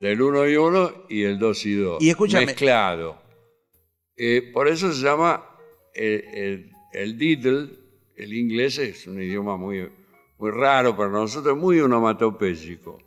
[0.00, 2.02] del 1 y 1 y el 2 y 2.
[2.02, 3.20] Y escúchame- Mezclado.
[4.16, 5.44] Eh, por eso se llama
[5.94, 7.70] el, el- el diddle.
[8.16, 9.88] El inglés es un idioma muy,
[10.38, 12.98] muy raro para nosotros, muy onomatopéyico.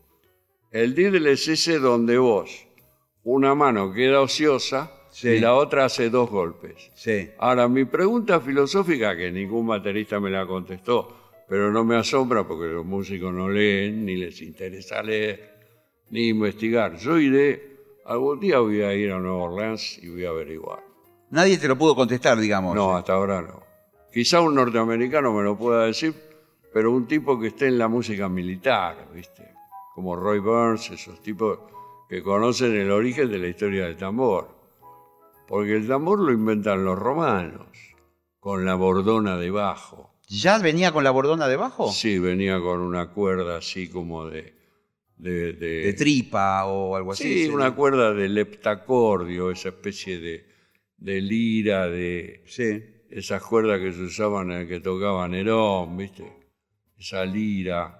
[0.72, 2.68] El diddle es ese donde vos,
[3.24, 5.28] una mano queda ociosa Sí.
[5.28, 6.90] y la otra hace dos golpes.
[6.96, 7.30] Sí.
[7.38, 12.68] Ahora, mi pregunta filosófica, que ningún baterista me la contestó, pero no me asombra porque
[12.68, 15.54] los músicos no leen, ni les interesa leer,
[16.12, 16.96] ni investigar.
[16.96, 17.76] Yo iré,
[18.06, 20.80] algún día voy a ir a Nueva Orleans y voy a averiguar.
[21.30, 22.74] Nadie te lo pudo contestar, digamos.
[22.74, 23.64] No, hasta ahora no.
[24.14, 26.14] Quizá un norteamericano me lo pueda decir,
[26.74, 29.54] pero un tipo que esté en la música militar, ¿viste?
[29.96, 31.60] Como Roy Burns, esos tipos
[32.10, 34.50] que conocen el origen de la historia del tambor.
[35.48, 37.68] Porque el tambor lo inventan los romanos,
[38.40, 40.14] con la bordona debajo.
[40.28, 41.92] ¿Ya venía con la bordona debajo?
[41.92, 44.60] Sí, venía con una cuerda así como de...
[45.18, 47.44] De, de- De tripa o algo así.
[47.46, 50.46] Sí, una cuerda de leptacordio, esa especie de,
[50.98, 52.84] de lira, de Sí.
[53.10, 56.41] esas cuerdas que se usaban en el que tocaba Nerón, ¿viste?
[57.02, 57.98] Esa lira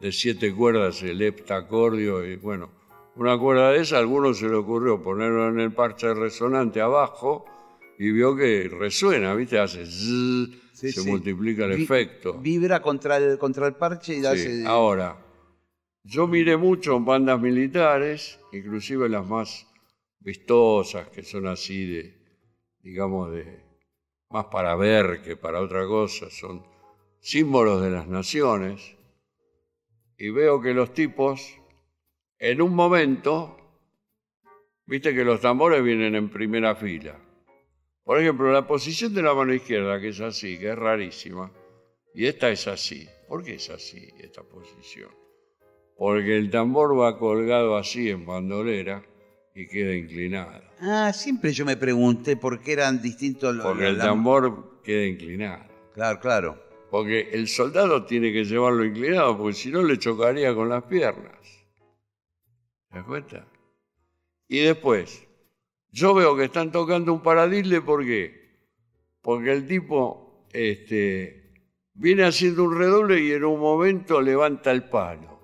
[0.00, 2.70] de siete cuerdas, el heptacordio, y bueno,
[3.16, 7.44] una cuerda de esa, a alguno se le ocurrió ponerlo en el parche resonante abajo
[7.98, 9.58] y vio que resuena, ¿viste?
[9.58, 11.10] Hace zzz, Sí, se sí.
[11.10, 12.38] multiplica el Vi- efecto.
[12.38, 14.64] Vibra contra el, contra el parche y Sí, hace...
[14.64, 15.18] Ahora,
[16.04, 19.66] yo miré mucho en bandas militares, inclusive las más
[20.20, 22.18] vistosas, que son así de,
[22.80, 23.62] digamos, de
[24.30, 26.62] más para ver que para otra cosa, son
[27.20, 28.96] símbolos de las naciones,
[30.16, 31.54] y veo que los tipos,
[32.38, 33.56] en un momento,
[34.86, 37.16] viste que los tambores vienen en primera fila.
[38.02, 41.52] Por ejemplo, la posición de la mano izquierda, que es así, que es rarísima,
[42.14, 43.06] y esta es así.
[43.28, 45.10] ¿Por qué es así esta posición?
[45.96, 49.04] Porque el tambor va colgado así en bandolera
[49.54, 50.64] y queda inclinado.
[50.80, 53.66] Ah, siempre yo me pregunté por qué eran distintos los...
[53.66, 55.64] Porque el tambor queda inclinado.
[55.92, 56.67] Claro, claro.
[56.90, 61.38] Porque el soldado tiene que llevarlo inclinado, porque si no le chocaría con las piernas.
[62.88, 63.46] ¿Te das cuenta?
[64.48, 65.26] Y después,
[65.90, 68.38] yo veo que están tocando un paradisle, ¿por qué?
[69.20, 71.52] Porque el tipo este,
[71.92, 75.38] viene haciendo un redoble y en un momento levanta el palo.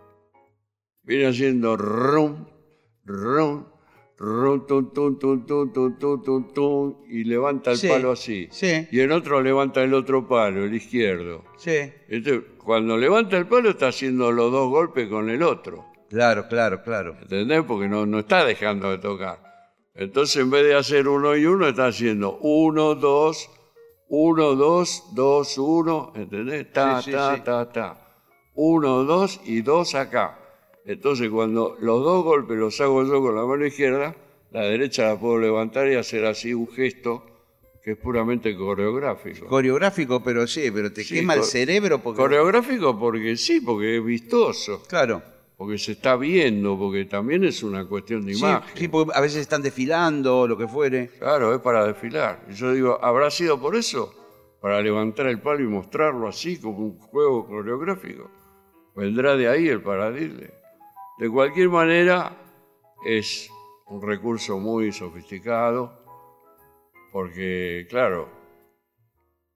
[1.03, 2.47] Viene haciendo rum,
[3.05, 3.67] rum,
[7.09, 8.49] y levanta el Sí, palo así.
[8.51, 8.87] sí.
[8.91, 11.45] Y en otro levanta el otro palo, el izquierdo.
[11.57, 11.93] Sí.
[12.09, 15.85] Entonces, cuando levanta el palo está haciendo los dos golpes con el otro.
[16.09, 17.17] Claro, claro, claro.
[17.21, 17.63] ¿Entendés?
[17.65, 19.39] Porque no, no está dejando de tocar.
[19.95, 23.49] Entonces, en vez de hacer uno y uno, está haciendo uno, dos,
[24.09, 26.13] uno, dos, dos, uno.
[26.15, 26.73] ¿Entendés?
[26.73, 28.01] Ta, ta, ta, ta.
[28.55, 30.39] Uno, dos y dos acá.
[30.85, 34.15] Entonces, cuando los dos golpes los hago yo con la mano izquierda,
[34.51, 37.25] la derecha la puedo levantar y hacer así un gesto
[37.83, 39.47] que es puramente coreográfico.
[39.47, 42.21] Coreográfico, pero sí, pero te Sí, quema el cerebro porque...
[42.21, 45.23] Coreográfico porque sí, porque es vistoso, Claro.
[45.57, 48.71] porque se está viendo, porque también es una cuestión de Sí, imagen.
[48.77, 51.09] sí, porque a veces están desfilando, lo que fuere.
[51.19, 52.45] Claro, es para desfilar.
[52.51, 54.15] Y yo digo, ¿habrá sido por eso?
[54.63, 58.31] Para levantar el palo y mostrarlo así como un juego coreográfico.
[58.97, 60.55] Vendrá de ahí el paradile.
[61.19, 62.37] De cualquier manera,
[63.07, 63.49] es
[63.87, 65.93] un recurso muy sofisticado,
[67.13, 68.29] porque, claro,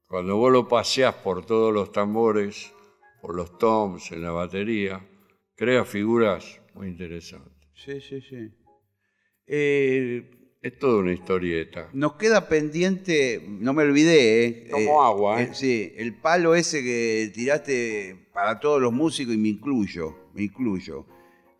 [0.06, 2.72] cuando vos lo paseás por todos los tambores,
[3.20, 5.04] por los toms, en la batería,
[5.56, 7.52] crea figuras muy interesantes.
[7.74, 8.50] Sí, sí, sí.
[9.46, 10.30] Eh,
[10.60, 11.88] Es toda una historieta.
[11.92, 14.68] nos queda pendiente, no me olvidé, ¿eh?
[14.70, 15.50] Como agua, ¿eh?
[15.54, 21.06] Sí, el palo ese que tiraste para todos los músicos y me incluyo, me incluyo.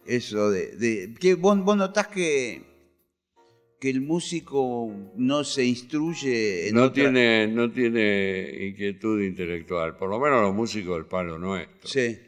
[0.08, 0.74] Eso de...
[0.76, 2.62] de que vos, vos notás que,
[3.78, 10.08] que el músico no se instruye en No otra- tiene, no tiene inquietud intelectual, por
[10.08, 11.88] lo menos los músicos del palo nuestro.
[11.88, 12.18] Sí.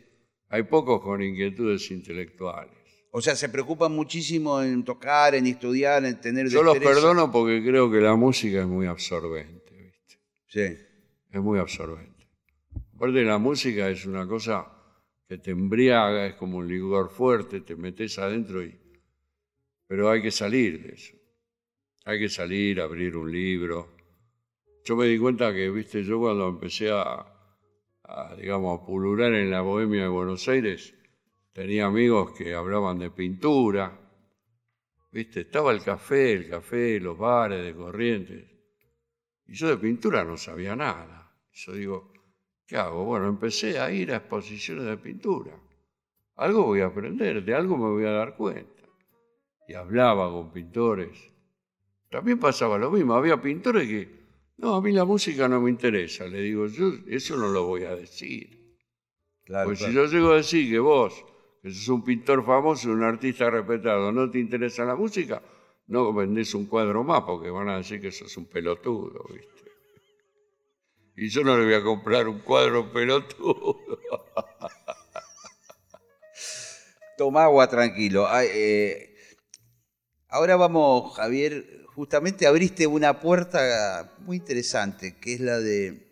[0.51, 2.74] Hay pocos con inquietudes intelectuales.
[3.12, 7.62] O sea, se preocupan muchísimo en tocar, en estudiar, en tener Yo los perdono porque
[7.62, 10.18] creo que la música es muy absorbente, ¿viste?
[10.47, 10.87] Sí.
[11.33, 12.26] Es muy absorbente.
[12.95, 14.66] Aparte, la música es una cosa
[15.31, 18.76] que te embriaga, es como un licor fuerte, te metes adentro y...
[19.87, 21.14] Pero hay que salir de eso.
[22.05, 23.95] Hay que salir, abrir un libro.
[24.85, 27.24] Yo me di cuenta que, viste, yo cuando empecé a,
[28.03, 30.97] a, digamos, a pulular en la bohemia de Buenos Aires,
[31.53, 34.01] tenía amigos que hablaban de pintura.
[35.12, 38.51] Viste, estaba el café, el café, los bares de Corrientes.
[39.47, 41.33] Y yo de pintura no sabía nada.
[41.53, 42.12] Yo digo,
[42.71, 43.05] ¿qué hago?
[43.05, 45.51] Bueno, empecé a ir a exposiciones de pintura.
[46.37, 48.85] Algo voy a aprender, de algo me voy a dar cuenta.
[49.66, 51.18] Y hablaba con pintores.
[52.09, 54.09] También pasaba lo mismo, había pintores que,
[54.59, 56.27] no, a mí la música no me interesa.
[56.27, 58.77] Le digo, yo eso no lo voy a decir.
[59.45, 59.93] Claro, Porque claro.
[59.93, 61.25] si yo llego a decir que vos,
[61.61, 65.43] que sos un pintor famoso, un artista respetado, no te interesa la música,
[65.89, 69.60] no vendés un cuadro más porque van a decir que sos un pelotudo, ¿viste?
[71.17, 73.79] Y yo no le voy a comprar un cuadro pelotudo.
[77.19, 78.27] Toma agua tranquilo.
[78.43, 79.15] Eh,
[80.29, 86.07] ahora vamos, Javier, justamente abriste una puerta muy interesante, que es la de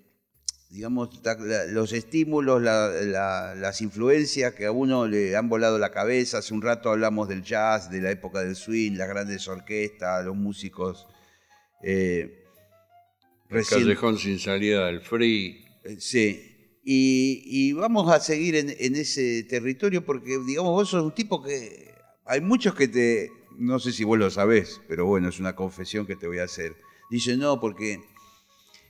[0.70, 1.22] digamos,
[1.70, 6.38] los estímulos, la- la- las influencias que a uno le han volado la cabeza.
[6.38, 10.36] Hace un rato hablamos del jazz, de la época del swing, las grandes orquestas, los
[10.36, 11.07] músicos.
[11.82, 12.44] eh,
[13.49, 15.64] recién- Callejón sin salida del free.
[15.84, 16.44] eh, Sí.
[16.90, 21.42] Y, y vamos a seguir en, en ese territorio porque, digamos, vos sos un tipo
[21.42, 21.92] que...
[22.24, 23.30] Hay muchos que te...
[23.59, 26.44] No sé si vos lo sabés, pero bueno, es una confesión que te voy a
[26.44, 26.76] hacer.
[27.11, 28.01] Dicen, no, porque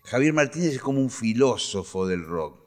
[0.05, 2.61] Javier Martínez es como un filósofo del rock.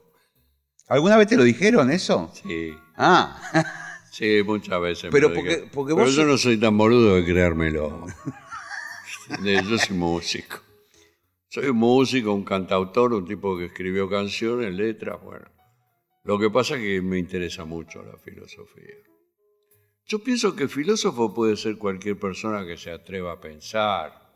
[0.88, 2.30] ¿Alguna vez te lo dijeron eso?
[2.42, 3.40] Sí, Ah,
[4.12, 5.08] sí, muchas veces.
[5.12, 8.06] Pero porque- porque Pero vos yo no soy tan boludo de creérmelo.
[9.42, 10.56] Yo soy músico.
[11.52, 15.44] Soy un músico, un cantautor, un tipo que escribió canciones, letras, bueno.
[16.24, 18.94] Lo que pasa es que me interesa mucho la filosofía.
[20.06, 24.32] Yo pienso que filósofo puede ser cualquier persona que se atreva a pensar.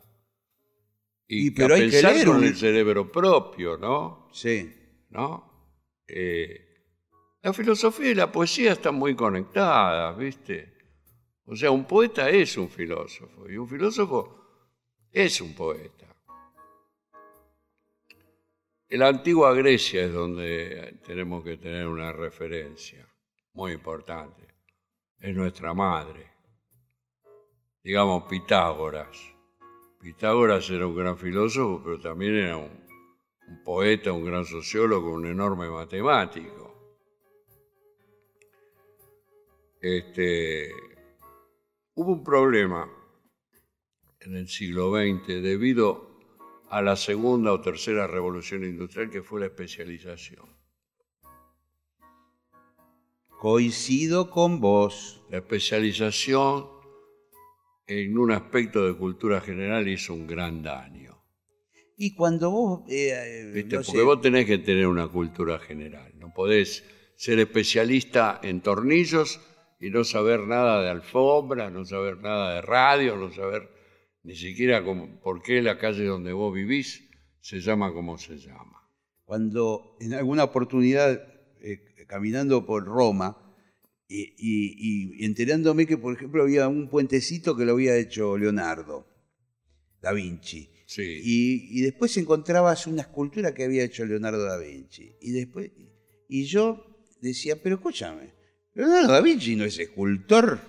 [1.27, 4.29] Y, Y pero a hay que pensar leer con un- el cerebro propio, ¿no?
[4.31, 4.71] sí.
[5.09, 5.73] ¿no?
[6.07, 6.83] Eh,
[7.41, 10.71] la filosofía y la poesía están muy conectadas, ¿viste?
[11.45, 14.39] O sea, un poeta es un filósofo y un filósofo
[15.11, 16.06] es un poeta.
[18.89, 23.05] La antigua Grecia es donde tenemos que tener una referencia
[23.51, 24.47] muy importante.
[25.19, 26.31] Es nuestra madre.
[27.83, 29.17] Digamos Pitágoras.
[29.99, 32.87] Pitágoras era un gran filósofo, pero también era un,
[33.49, 36.73] un poeta, un gran sociólogo, un enorme matemático.
[39.81, 40.71] Este,
[41.95, 42.89] hubo un problema
[44.21, 46.06] en el siglo XX debido
[46.69, 50.45] a la segunda o tercera revolución industrial que fue la especialización.
[53.39, 55.23] Coincido con vos.
[55.29, 56.67] La especialización
[57.85, 61.23] en un aspecto de cultura general hizo un gran daño.
[61.95, 62.81] Y cuando vos...
[62.89, 63.75] eh, ¿viste?
[63.75, 66.13] no Porque sé, vos tenés que tener una cultura general.
[66.17, 66.83] No podés
[67.15, 69.39] ser especialista en tornillos
[69.79, 73.76] y no saber nada de alfombra, no saber nada de radio, no saber
[74.27, 76.87] ni siquiera cómo- por qué la calle donde vos vivís
[77.39, 78.75] se llama como se llama.
[79.23, 81.11] cuando en alguna oportunidad,
[81.61, 83.29] eh, caminando por Roma,
[84.07, 89.05] y, y- y enterándome que, por ejemplo, había un puentecito que lo había hecho Leonardo
[90.01, 90.69] da Vinci.
[90.85, 91.19] Sí.
[91.23, 95.17] Y, y después encontrabas una escultura que había hecho Leonardo da Vinci.
[95.21, 95.71] Y después,
[96.29, 98.31] y yo decía, pero escúchame,
[98.75, 100.61] Leonardo da Vinci no es escultor.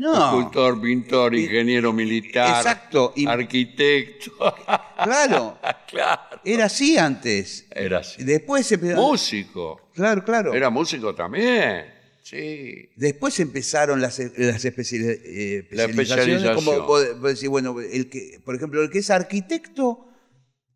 [0.00, 0.14] No.
[0.40, 3.12] Escultor, pintor, ingeniero militar, Exacto.
[3.14, 4.32] Y, arquitecto.
[5.04, 6.40] claro, claro.
[6.42, 7.66] era así antes.
[7.70, 8.24] Era así.
[8.24, 9.90] Después empe- Músico.
[9.94, 10.54] Claro, claro.
[10.54, 11.84] Era músico también.
[12.22, 12.88] Sí.
[12.96, 18.40] Después empezaron las, las especiali- eh, La especializaciones, como vos- vos decís, bueno, el que,
[18.42, 20.06] por ejemplo, el que es arquitecto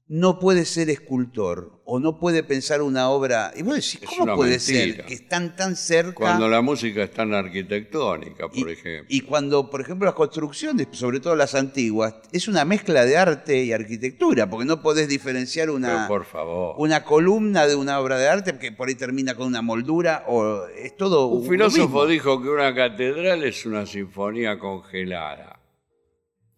[0.06, 3.52] no puede ser escultor o no puede pensar una obra.
[3.56, 4.96] Y vos decís, ¿cómo puede mentira.
[4.96, 6.14] ser que están tan cerca?
[6.14, 9.06] Cuando la música es tan arquitectónica, y, por ejemplo.
[9.08, 13.64] y cuando, por ejemplo, las construcciones, sobre todo las antiguas, es una mezcla de arte
[13.64, 16.74] y arquitectura, porque no podés diferenciar una, por favor.
[16.78, 20.66] una columna de una obra de arte que por ahí termina con una moldura o
[20.66, 25.63] es todo Un filósofo dijo que una catedral es una sinfonía congelada.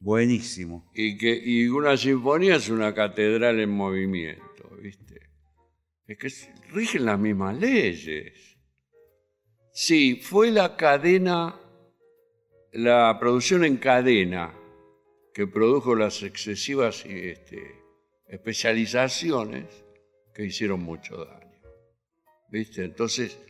[0.07, 0.89] Buenísimo.
[0.95, 5.19] Y que y una sinfonía es una catedral en movimiento, ¿viste?
[6.07, 6.29] Es que
[6.71, 8.57] rigen las mismas leyes.
[9.73, 11.61] Sí, fue la cadena,
[12.71, 14.55] la producción en cadena
[15.35, 17.83] que produjo las excesivas este,
[18.29, 19.65] especializaciones
[20.33, 21.61] que hicieron mucho daño.
[22.49, 22.85] ¿Viste?
[22.85, 23.41] Entonces,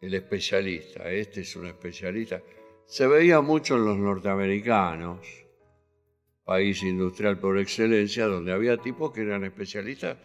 [0.00, 2.40] el especialista, este es un especialista,
[2.86, 5.47] se veía mucho en los norteamericanos,
[6.48, 10.16] país industrial por excelencia, donde había tipos que eran especialistas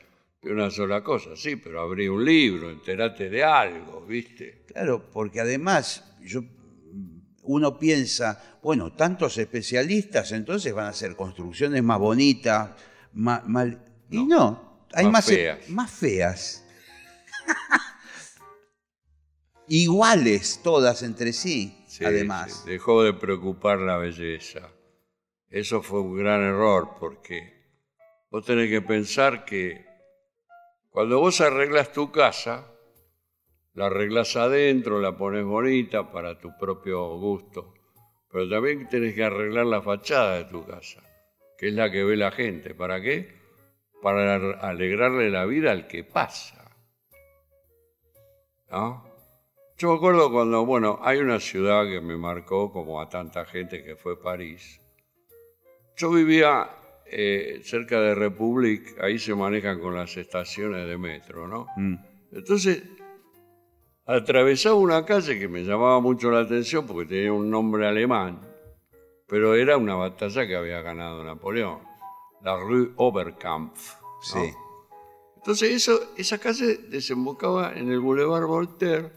[0.41, 1.32] de una sola cosa.
[1.36, 4.63] Sí, pero abrí un libro, enterate de algo, ¿viste?
[4.67, 6.39] Claro, porque además yo,
[7.41, 12.69] uno piensa, bueno, tantos especialistas, entonces van a hacer construcciones más bonitas,
[13.11, 13.76] más, más-
[14.09, 15.69] y no, hay más más, e- feas.
[15.69, 16.65] más feas.
[19.67, 22.61] Iguales todas entre sí, Sí, además.
[22.63, 24.69] sí, dejó de preocupar la belleza.
[25.53, 27.53] Eso fue un gran error porque
[28.31, 29.85] vos tenés que pensar que
[30.89, 32.71] cuando vos arreglas tu casa,
[33.75, 37.75] la arreglas adentro, la pones bonita para tu propio gusto,
[38.31, 41.03] pero también tenés que arreglar la fachada de tu casa,
[41.59, 42.73] que es la que ve la gente.
[42.73, 43.39] ¿Para qué?
[44.01, 46.65] Para alegrarle la vida al que pasa.
[48.71, 49.05] ¿No?
[49.77, 53.83] Yo me acuerdo cuando, bueno, hay una ciudad que me marcó como a tanta gente
[53.83, 54.82] que fue París.
[55.95, 56.69] Yo vivía
[57.05, 61.67] eh, cerca de Republic, ahí se manejan con las estaciones de metro, ¿no?
[61.77, 61.95] Mm.
[62.31, 62.83] Entonces,
[64.05, 68.41] atravesaba una calle que me llamaba mucho la atención porque tenía un nombre alemán,
[69.27, 71.79] pero era una batalla que había ganado Napoleón,
[72.41, 73.93] la Rue Oberkampf.
[74.01, 74.21] ¿no?
[74.21, 74.53] Sí.
[75.37, 79.11] Entonces eso, esa calle desembocaba en el Boulevard Voltaire,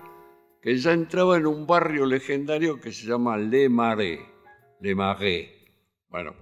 [0.61, 4.21] que ya entraba en un barrio legendario que se llama Le Marais.
[4.81, 5.49] Le Marais.
[6.09, 6.35] Bueno,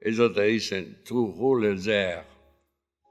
[0.00, 2.24] ellos te dicen tu roules l'air.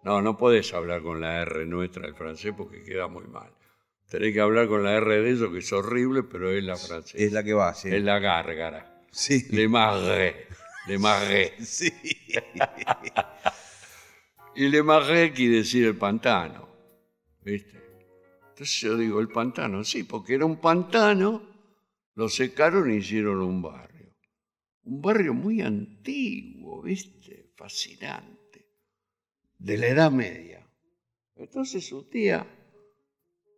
[0.04, 3.52] No, no podés hablar con la R nuestra del francés porque queda muy mal.
[4.10, 7.24] Tenés que hablar con la R de ellos, que es horrible, pero es la francesa.
[7.24, 7.90] Es la que va, sí.
[7.90, 9.04] Es la gárgara.
[9.12, 9.46] Sí.
[9.52, 10.36] Le Marais.
[10.88, 11.52] Le Marais.
[11.60, 11.94] Sí.
[14.56, 16.68] Y Le Marais quiere decir el pantano.
[17.46, 17.80] ¿Viste?
[18.50, 21.42] Entonces yo digo, el pantano, sí, porque era un pantano,
[22.16, 23.89] lo secaron y hicieron un barrio.
[24.90, 27.52] Un barrio muy antiguo, ¿viste?
[27.56, 28.66] Fascinante.
[29.60, 30.68] De la Edad Media.
[31.36, 32.48] Entonces un día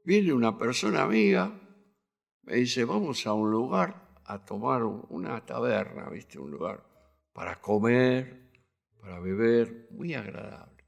[0.04, 1.58] viene una persona amiga,
[2.44, 6.38] me dice, vamos a un lugar a tomar un- una taberna, ¿viste?
[6.38, 6.84] Un lugar
[7.32, 8.52] para comer,
[9.00, 10.84] para beber, muy agradable.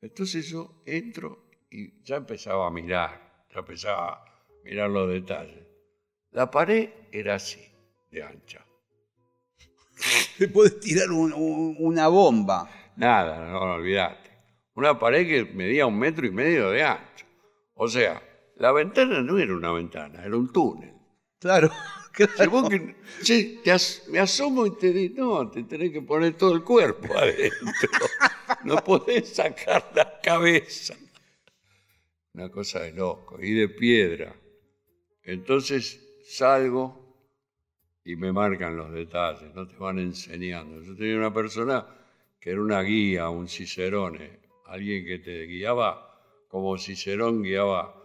[0.00, 4.24] Entonces yo entro y ya empezaba a mirar, ya empezaba a
[4.62, 5.66] mirar los detalles.
[6.30, 7.60] La pared era así,
[8.12, 8.67] de ancha.
[10.38, 12.70] Te podés tirar un- un- una bomba.
[12.96, 14.30] Nada, no, no olvidate.
[14.74, 17.26] Una pared que medía un metro y medio de ancho.
[17.74, 18.22] O sea,
[18.56, 20.92] la ventana no era una ventana, era un túnel.
[21.38, 21.70] Claro,
[22.16, 22.50] Si claro.
[22.50, 26.54] vos que- te as- me asomo y te digo, no, te tenés que poner todo
[26.54, 27.68] el cuerpo adentro.
[28.64, 30.94] No podés sacar la cabeza.
[32.34, 33.38] Una cosa de loco.
[33.40, 34.34] Y de piedra.
[35.22, 37.07] Entonces salgo
[38.08, 40.80] y me marcan los detalles, no te van enseñando.
[40.80, 41.86] Yo tenía una persona
[42.40, 46.08] que era una guía, un cicerone, alguien que te guiaba
[46.48, 48.02] como Cicerón guiaba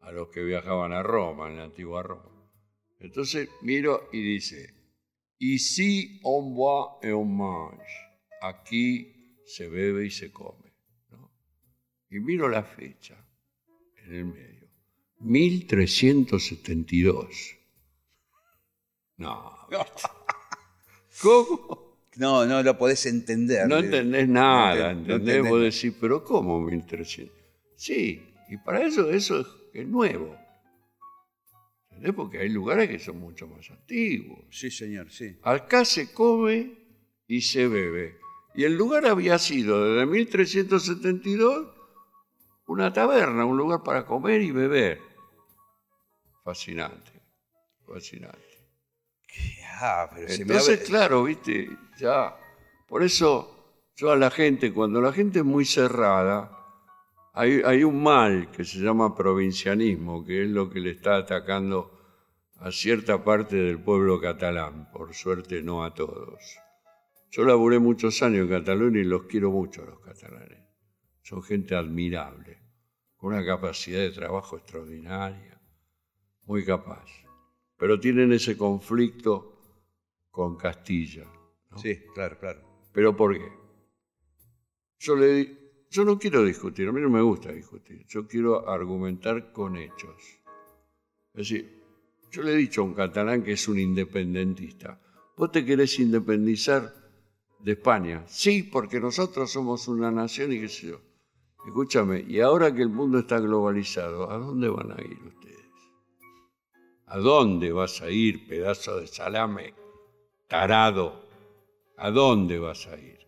[0.00, 2.50] a los que viajaban a Roma, en la antigua Roma.
[2.98, 4.74] Entonces miro y dice,
[5.38, 7.78] ici on boit et on mange.
[8.42, 10.74] Aquí se bebe y se come.
[12.10, 13.24] Y miro la fecha
[14.04, 14.68] en el medio.
[15.20, 17.63] 1372.
[19.16, 19.54] No.
[21.22, 21.94] ¿Cómo?
[22.16, 23.66] No, no lo podés entender.
[23.68, 25.36] No entendés nada, No no ¿entendés?
[25.36, 25.50] entendés.
[25.50, 27.34] Vos decís, pero ¿cómo 1300?
[27.76, 30.36] Sí, y para eso eso es, es nuevo.
[31.90, 32.14] ¿Entendés?
[32.14, 34.44] Porque hay lugares que son mucho más antiguos.
[34.50, 35.38] Sí, señor, sí.
[35.42, 36.72] Acá se come
[37.26, 38.18] y se bebe.
[38.54, 41.68] Y el lugar había sido desde 1372
[42.66, 45.00] una taberna, un lugar para comer y beber.
[46.44, 47.10] Fascinante,
[47.86, 48.53] fascinante.
[49.86, 51.68] Ah, pero Entonces, claro, viste,
[51.98, 52.34] ya.
[52.88, 56.50] Por eso yo a la gente, cuando la gente es muy cerrada,
[57.34, 62.00] hay, hay un mal que se llama provincianismo, que es lo que le está atacando
[62.60, 66.40] a cierta parte del pueblo catalán, por suerte no a todos.
[67.30, 70.64] Yo laburé muchos años en Cataluña y los quiero mucho a los catalanes.
[71.20, 72.58] Son gente admirable,
[73.16, 75.60] con una capacidad de trabajo extraordinaria,
[76.46, 77.04] muy capaz.
[77.76, 79.53] Pero tienen ese conflicto
[80.34, 81.24] con Castilla.
[81.70, 81.78] ¿no?
[81.78, 82.60] Sí, claro, claro.
[82.92, 83.52] ¿Pero por qué?
[84.98, 85.58] Yo, le, di-
[85.90, 90.16] yo no quiero discutir, a mí no me gusta discutir, yo quiero argumentar con hechos.
[91.34, 91.82] Es decir,
[92.32, 95.00] yo le he dicho a un catalán que es un independentista,
[95.36, 96.92] ¿vos te querés independizar
[97.60, 98.24] de España?
[98.26, 101.00] Sí, porque nosotros somos una nación y qué sé yo.
[101.64, 105.54] Escúchame, y ahora que el mundo está globalizado, ¿a dónde van a ir ustedes?
[107.06, 109.74] ¿A dónde vas a ir, pedazo de salame,
[110.58, 111.24] tarado?
[111.96, 113.18] ¿A dónde vas a ir?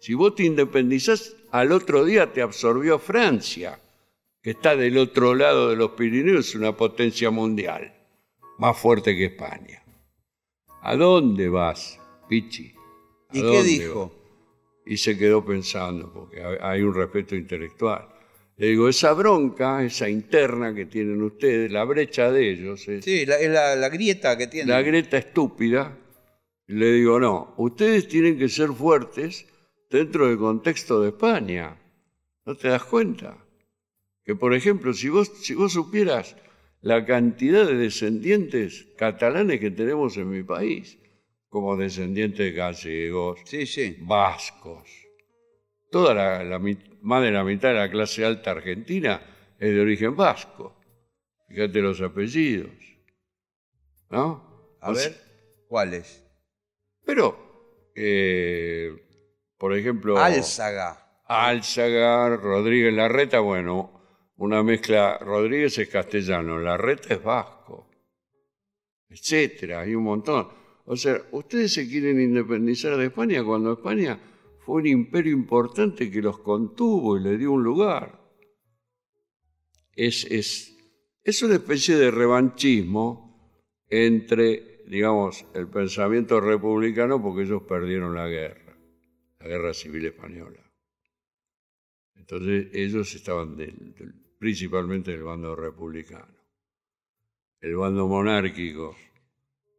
[0.00, 3.78] Si vos te independizás, al otro día te absorbió Francia,
[4.42, 7.92] que está del otro lado de los Pirineos, una potencia mundial,
[8.58, 9.82] más fuerte que España.
[10.82, 11.98] ¿A dónde vas,
[12.28, 12.72] Pichi?
[13.30, 14.00] ¿A ¿Y qué dijo?
[14.08, 14.12] vas?
[14.86, 18.08] Y se quedó pensando, porque hay un respeto intelectual.
[18.56, 23.26] Le digo, esa bronca, esa interna que tienen ustedes, la brecha de ellos, es, Sí,
[23.26, 24.70] la- es la, la grieta que tiene.
[24.72, 25.96] la grieta estúpida,
[26.74, 29.46] le digo, no, ustedes tienen que ser fuertes
[29.90, 31.78] dentro del contexto de España.
[32.44, 33.44] ¿No te das cuenta?
[34.24, 36.36] Que, por ejemplo, si vos, si vos supieras
[36.80, 40.98] la cantidad de descendientes catalanes que tenemos en mi país,
[41.48, 43.96] como descendientes gallegos, Sí, sí.
[44.00, 44.88] vascos,
[45.90, 46.58] toda la, la
[47.02, 49.22] más de la mitad de la clase alta argentina
[49.58, 50.76] es de origen vasco.
[51.48, 52.72] Fíjate los apellidos.
[54.10, 54.76] ¿No?
[54.80, 55.20] A O sea, ver,
[55.68, 56.25] ¿cuáles?
[57.06, 58.94] Pero eh,
[59.56, 60.18] por ejemplo...
[60.18, 61.22] Álzaga.
[61.28, 63.90] Álzaga, Rodríguez Larreta, bueno,
[64.36, 67.90] una mezcla, Rodríguez es castellano, Larreta es vasco,
[69.08, 70.48] etcétera, hay un montón.
[70.84, 74.20] O sea, ustedes se quieren independizar de España cuando España
[74.64, 78.20] fue un imperio importante que los contuvo y le dio un lugar.
[79.96, 80.76] Es, es,
[81.24, 88.76] es una especie de revanchismo entre, digamos, el pensamiento republicano porque ellos perdieron la guerra,
[89.40, 90.60] la guerra civil española.
[92.14, 93.56] Entonces ellos estaban
[94.38, 96.34] principalmente del bando republicano.
[97.60, 98.96] El bando monárquico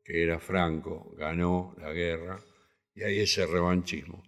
[0.08, 2.39] que era Franco, ganó la guerra
[2.95, 4.24] y hay ese revanchismo.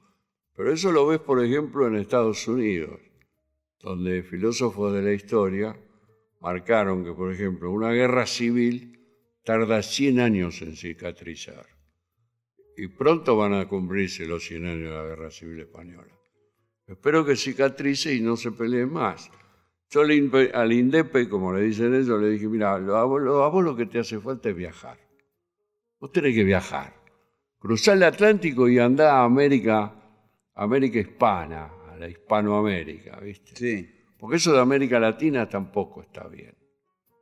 [0.53, 2.99] Pero eso lo ves, por ejemplo, en Estados Unidos,
[3.80, 5.80] donde filósofos de la historia
[6.41, 8.99] marcaron que, por ejemplo, una guerra civil
[9.43, 11.65] tarda 100 años en cicatrizar.
[12.77, 16.13] Y pronto van a cumplirse los 100 años de la guerra civil española.
[16.87, 19.29] Espero que cicatrice y no se pelee más.
[19.91, 23.99] Yo al INDEPE, como le dicen ellos, le dije, mira, a vos lo que te
[23.99, 24.97] hace falta es viajar.
[25.99, 26.93] Vos tenés que viajar,
[27.57, 29.93] cruzar el Atlántico y andar a América,
[30.53, 33.55] América hispana, a la Hispanoamérica, ¿viste?
[33.55, 33.95] Sí.
[34.17, 36.55] Porque eso de América Latina tampoco está bien.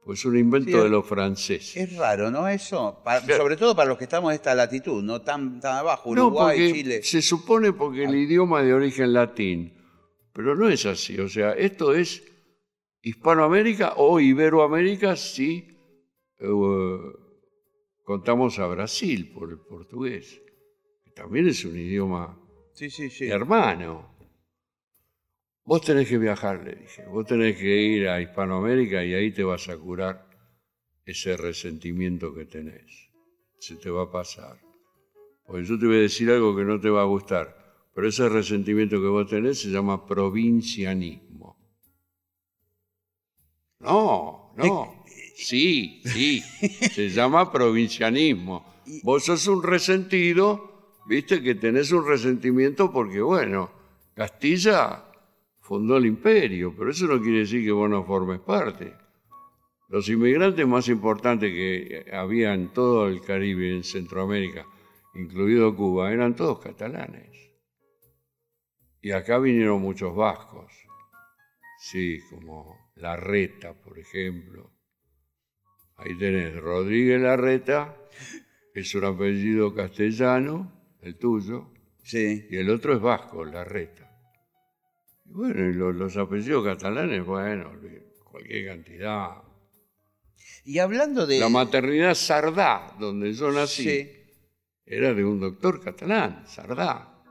[0.07, 1.75] Pues es un invento de los franceses.
[1.75, 2.47] Es raro, ¿no?
[2.47, 3.03] Eso,
[3.35, 6.73] sobre todo para los que estamos en esta latitud, no tan, tan abajo, Uruguay, no,
[6.73, 7.03] Chile.
[7.03, 9.73] Se supone porque el idioma de origen latín,
[10.31, 11.19] pero no es así.
[11.19, 12.23] O sea, esto es
[13.01, 15.77] Hispanoamérica o Iberoamérica sí.
[16.39, 16.97] Eh,
[18.05, 20.41] contamos a Brasil por el portugués,
[21.03, 22.39] que también es un idioma
[22.71, 23.27] sí, sí, sí.
[23.27, 24.16] hermano.
[25.67, 29.43] Vos tenés que viajar, le dije, vos tenés que ir a Hispanoamérica y ahí te
[29.43, 30.25] vas a curar
[31.05, 33.09] ese resentimiento que tenés.
[33.59, 34.61] Se te va a pasar.
[35.45, 37.53] Porque yo te voy a decir algo que no te va a gustar,
[37.93, 41.57] pero ese resentimiento que vos tenés se llama provincianismo.
[43.81, 45.03] No, no.
[45.35, 46.41] Sí, sí,
[46.93, 48.65] se llama provincianismo.
[49.03, 53.69] Vos sos un resentido, viste que tenés un resentimiento porque, bueno,
[54.15, 55.06] Castilla
[55.67, 58.93] fundó el imperio, pero eso no quiere decir que vos no formes parte.
[59.89, 64.65] Los inmigrantes más importantes que había en todo el Caribe, en Centroamérica,
[65.13, 67.31] incluido Cuba, eran todos catalanes.
[69.01, 70.71] Y acá vinieron muchos vascos,
[71.79, 74.71] sí, como Larreta, por ejemplo,
[75.97, 77.97] Ahí tenés Rodríguez Larreta,
[78.75, 81.73] es un apellido castellano, el tuyo.
[82.03, 82.45] Sí.
[82.51, 84.06] Y el otro es vasco, Larreta.
[85.29, 87.71] Y bueno, los, apellidos catalanes, bueno,
[88.23, 89.43] cualquier cantidad.
[90.63, 91.39] Y hablando de.
[91.39, 94.09] La maternidad Sardá, donde yo nací,
[94.85, 97.23] era de un doctor catalán, Sardá.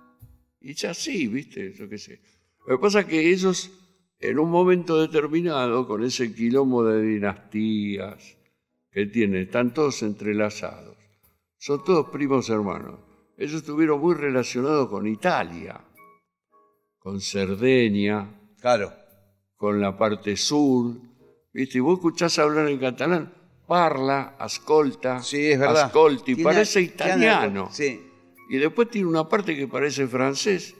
[0.61, 2.21] Y ya sí, viste, yo qué sé.
[2.67, 3.71] Lo que pasa es que ellos,
[4.19, 8.37] en un momento determinado, con ese quilombo de dinastías,
[8.91, 10.97] que tiene, están todos entrelazados.
[11.59, 13.01] Son todos primos hermanos.
[13.37, 15.81] Ellos estuvieron muy relacionados con Italia,
[17.07, 18.29] con Cerdeña,
[18.61, 18.93] claro.
[19.55, 20.97] con la parte sur.
[21.53, 21.79] ¿Viste?
[21.79, 23.33] Y vos escuchás hablar en catalán,
[23.65, 25.85] parla, ascolta, sí, es verdad.
[25.85, 27.69] ascolti, parece italiano.
[27.71, 28.11] Sí.
[28.51, 30.75] Y después tiene una parte que parece francés,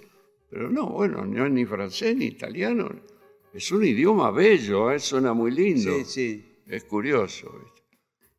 [0.51, 2.91] pero no, bueno, no es ni francés ni italiano.
[3.55, 4.99] Es un idioma bello, ¿eh?
[4.99, 5.95] suena muy lindo.
[5.99, 6.59] Sí, sí.
[6.67, 7.53] Es curioso.
[7.63, 7.83] ¿viste?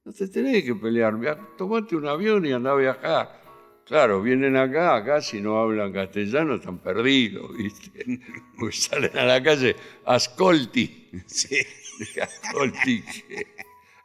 [0.03, 1.15] No te tenés que pelear,
[1.57, 3.46] tomate un avión y anda a viajar.
[3.87, 8.19] Claro, vienen acá, acá si no hablan castellano están perdidos, ¿viste?
[8.59, 9.75] Pues salen a la calle,
[10.05, 11.09] ascolti.
[11.25, 11.57] Sí.
[12.21, 13.03] Ascolti.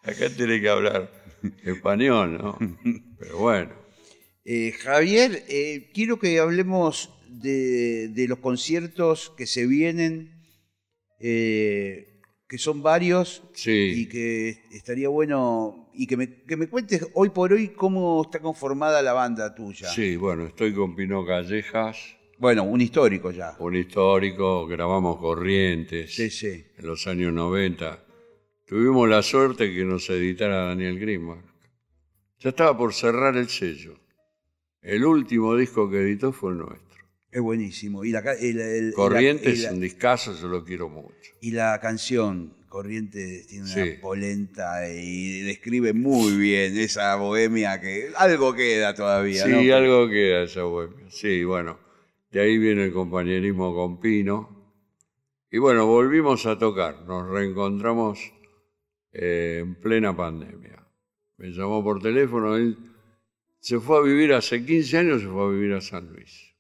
[0.03, 1.11] Acá tenés que hablar
[1.65, 2.59] español, ¿no?
[3.19, 3.73] Pero bueno.
[4.45, 10.43] Eh, Javier, eh, quiero que hablemos de, los conciertos que se vienen.
[11.21, 12.12] Eh,
[12.53, 17.51] que son varios y que estaría bueno y que me, que me, cuentes hoy por
[17.51, 19.89] hoy cómo está conformada la banda tuya.
[19.89, 22.15] Sí, bueno, estoy con Pino Callejas.
[22.37, 23.57] Bueno, un histórico ya.
[23.59, 26.63] Un histórico, grabamos Corrientes sí, sí.
[26.77, 28.05] en los años 90.
[28.67, 31.47] Tuvimos la suerte que nos editara Daniel Grimmark.
[32.39, 33.95] Ya estaba por cerrar el sello.
[34.83, 37.02] El último disco que editó fue el nuestro.
[37.33, 38.05] Es buenísimo.
[38.05, 38.23] Y la,
[38.95, 41.33] Corrientes es un discazo, yo lo quiero mucho.
[41.41, 48.53] Y la canción Corrientes tiene una polenta y describe muy bien esa bohemia que algo
[48.53, 49.45] queda todavía.
[49.45, 51.07] Sí, algo queda esa bohemia.
[51.09, 51.79] Sí, bueno,
[52.31, 54.77] de ahí viene el compañerismo con Pino.
[55.51, 58.21] Y bueno, volvimos a tocar, nos reencontramos
[59.13, 60.87] eh, en plena pandemia.
[61.39, 62.77] Me llamó por teléfono, él
[63.59, 66.52] se fue a vivir hace 15 años, se fue a vivir a San Luis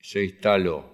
[0.00, 0.84] se instaló.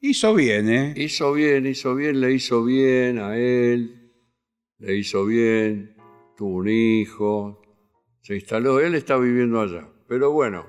[0.00, 0.94] Hizo bien, ¿eh?
[0.96, 4.12] Hizo bien, hizo bien, le hizo bien a él,
[4.78, 5.96] le hizo bien,
[6.36, 7.60] tuvo un hijo,
[8.22, 9.88] se instaló, él está viviendo allá.
[10.06, 10.66] Pero bueno,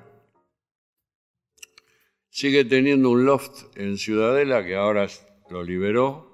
[2.30, 5.08] sigue teniendo un loft en Ciudadela que ahora
[5.52, 6.28] lo liberó,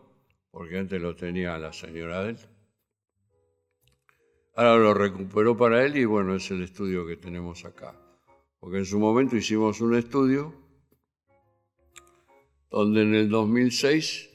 [0.51, 2.37] porque antes lo tenía la señora de él.
[4.55, 7.93] Ahora lo recuperó para él y bueno, es el estudio que tenemos acá.
[8.61, 10.64] Porque en su momento hicimos un estudio
[12.75, 14.31] donde en el 2006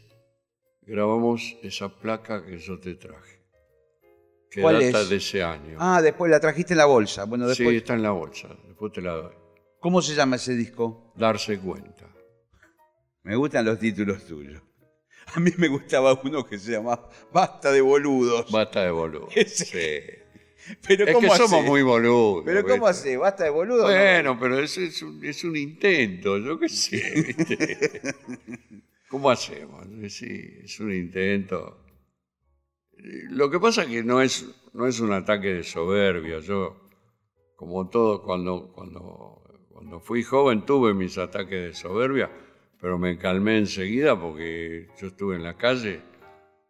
[0.87, 3.39] grabamos esa placa que yo te traje.
[4.51, 5.11] Que ¿Cuál data es?
[5.11, 5.77] de ese año.
[5.79, 7.25] Ah, después la trajiste en la bolsa.
[7.27, 9.35] Bueno, sí, está en la bolsa, después te la doy.
[9.79, 11.13] ¿Cómo se llama ese disco?
[11.17, 12.11] Darse cuenta.
[13.25, 14.63] Me gustan los títulos tuyos.
[15.35, 18.51] A mí me gustaba uno que se llamaba Basta de boludos.
[18.51, 19.29] Basta de boludo.
[19.35, 19.67] Ese.
[19.67, 20.20] Sí.
[20.87, 21.69] Pero Es ¿cómo que somos hace?
[21.69, 22.43] muy boludos.
[22.45, 23.17] Pero ¿cómo hace?
[23.17, 23.85] ¿Basta de boludos?
[23.85, 28.01] Bueno, pero eso es un, es un intento, yo qué sé, ¿viste?
[29.09, 29.87] ¿Cómo hacemos?
[30.09, 31.79] Sí, es un intento.
[33.31, 36.39] Lo que pasa es que no es, no es un ataque de soberbia.
[36.41, 36.89] Yo,
[37.57, 42.31] como todo, cuando, cuando, cuando fui joven tuve mis ataques de soberbia,
[42.81, 46.03] pero me calmé enseguida porque yo estuve en la calle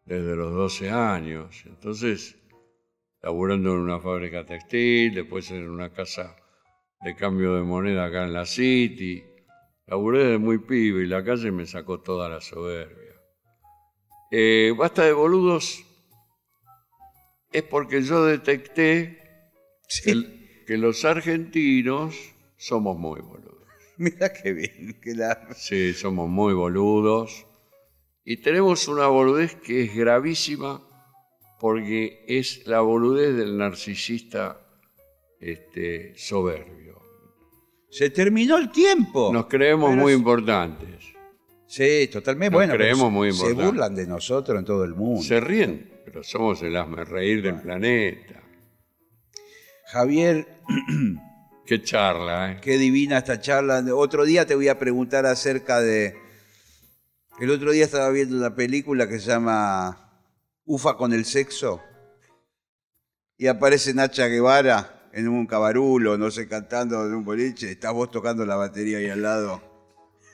[0.04, 1.62] desde los 12 años.
[1.66, 2.36] Entonces,
[3.22, 6.36] laburando en una fábrica textil, después en una casa
[7.02, 9.22] de cambio de moneda acá en la City.
[9.86, 13.14] Laburé desde muy pibe y la calle me sacó toda la soberbia.
[14.30, 15.84] Eh, basta de boludos
[17.52, 19.18] es porque yo detecté
[19.88, 20.10] Sí.
[20.10, 22.14] el- que los argentinos
[22.56, 23.66] somos muy boludos.
[23.98, 25.00] Mira qué bien.
[25.02, 25.48] Que la...
[25.56, 27.44] Sí, somos muy boludos.
[28.24, 30.80] Y tenemos una boludez que es gravísima
[31.60, 34.60] porque es la boludez del narcisista
[35.38, 36.98] este, soberbio.
[37.90, 39.30] Se terminó el tiempo.
[39.32, 41.04] Nos creemos Pero muy es- importantes.
[41.66, 42.50] Sí, totalmente.
[42.52, 43.66] Nos bueno, creemos se- muy Se importantes.
[43.66, 45.22] burlan de nosotros en todo el mundo.
[45.22, 48.42] Se ríen, pero somos el hazme reír del planeta.
[49.86, 50.46] Javier,
[51.66, 52.58] Qué charla, ¿eh?
[52.60, 53.84] qué divina esta charla.
[53.94, 56.16] Otro día te voy a preguntar acerca de...
[57.38, 60.09] El otro día estaba viendo una película que se llama
[60.72, 61.82] Ufa con el sexo.
[63.36, 67.72] Y aparece Nacha Guevara en un cabarulo, no sé, cantando en un boliche.
[67.72, 69.60] Estás vos tocando la batería ahí al lado.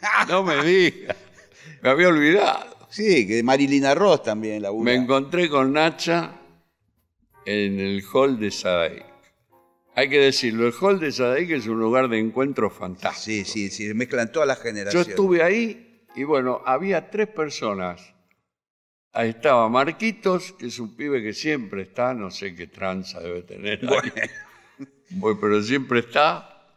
[0.28, 1.16] No me digas.
[1.82, 2.76] Me había olvidado.
[2.90, 6.32] Sí, que Marilina Ross también la Me encontré con Nacha
[7.46, 9.06] en el hall de Sadaic.
[9.94, 13.24] Hay que decirlo, el hall de Sadaic es un lugar de encuentro fantástico.
[13.48, 15.08] Sí, sí, sí, mezclan todas las Yo generaciones.
[15.08, 18.15] estuve ahí y bueno, había tres personas.
[19.16, 23.44] Ahí estaba Marquitos, que es un pibe que siempre está, no sé qué tranza debe
[23.44, 23.80] tener.
[25.08, 26.68] Bueno, pero siempre está.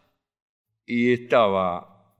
[0.85, 2.15] Y estaba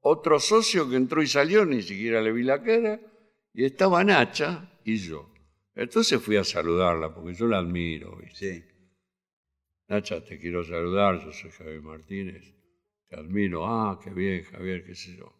[0.00, 2.98] otro socio que entró y salió, ni siquiera le vi la cara.
[3.52, 5.34] Y estaba Nacha y yo.
[5.74, 8.16] Entonces fui a saludarla, porque yo la admiro.
[8.16, 8.54] ¿viste?
[8.54, 8.64] Sí.
[9.88, 12.54] Nacha, te quiero saludar, yo soy Javier Martínez,
[13.06, 15.37] te admiro, ah, qué bien, Javier, qué sé yo.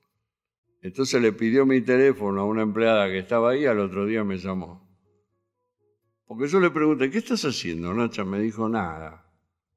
[0.80, 4.38] Entonces le pidió mi teléfono a una empleada que estaba ahí, al otro día me
[4.38, 4.86] llamó.
[6.24, 7.92] Porque yo le pregunté, ¿qué estás haciendo?
[7.94, 9.32] Nacha me dijo, nada,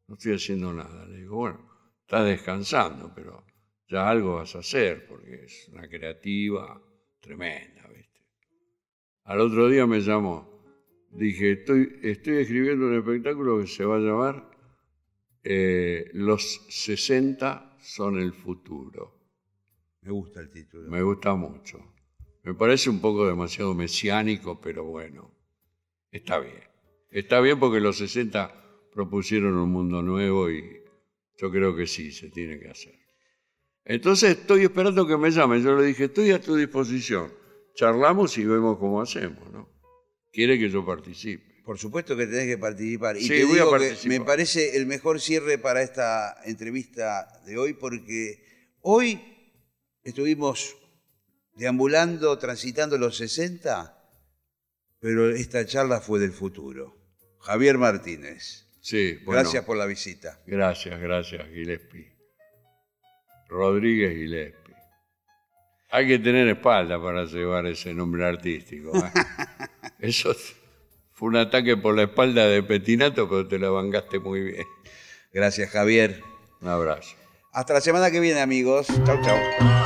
[0.08, 1.06] no estoy haciendo nada.
[1.06, 1.60] Le digo, bueno,
[2.02, 3.46] estás descansando, pero
[3.88, 6.82] ya algo vas a hacer, porque es una creativa
[7.20, 8.22] tremenda, ¿viste?
[9.24, 10.52] Al otro día me llamó.
[11.12, 14.52] Dije, estoy, escribiendo un espectáculo que se va a llamar
[15.44, 19.21] eh, Los 60 son el futuro.
[20.02, 20.90] Me gusta el título.
[20.90, 21.80] Me gusta mucho.
[22.44, 25.32] Me parece un poco demasiado mesiánico, pero bueno,
[26.12, 26.64] está bien.
[27.12, 30.82] Está bien porque los 60 propusieron un mundo nuevo y
[31.38, 32.96] yo creo que sí, se tiene que hacer.
[33.86, 35.62] Entonces estoy esperando que me llamen.
[35.62, 37.32] Yo le dije, estoy a tu disposición.
[37.76, 39.70] Charlamos y vemos cómo hacemos, ¿no?
[40.32, 41.62] Quiere que yo participe.
[41.64, 43.18] Por supuesto que tenés que participar.
[43.18, 44.20] Y Sí, te voy a que participar.
[44.20, 48.44] me parece el mejor cierre para esta entrevista de hoy porque
[48.82, 49.31] hoy
[50.04, 50.76] estuvimos
[51.54, 53.98] deambulando, transitando los 60,
[55.00, 56.98] pero esta charla fue del futuro.
[57.40, 60.40] Javier Martínez, Sí, bueno, gracias por la visita.
[60.46, 62.12] Gracias, gracias, Gillespie.
[63.48, 64.76] Rodríguez Gillespie.
[65.92, 68.98] Hay que tener espalda para llevar ese nombre artístico.
[68.98, 69.12] ¿eh?
[70.00, 70.36] Eso
[71.12, 74.68] fue un ataque por la espalda de Petinato, pero te la bangaste muy bien.
[75.32, 76.24] Gracias, Javier.
[76.62, 77.16] Un abrazo.
[77.54, 78.88] Hasta la semana que viene, amigos.
[78.88, 79.81] Chau, chau.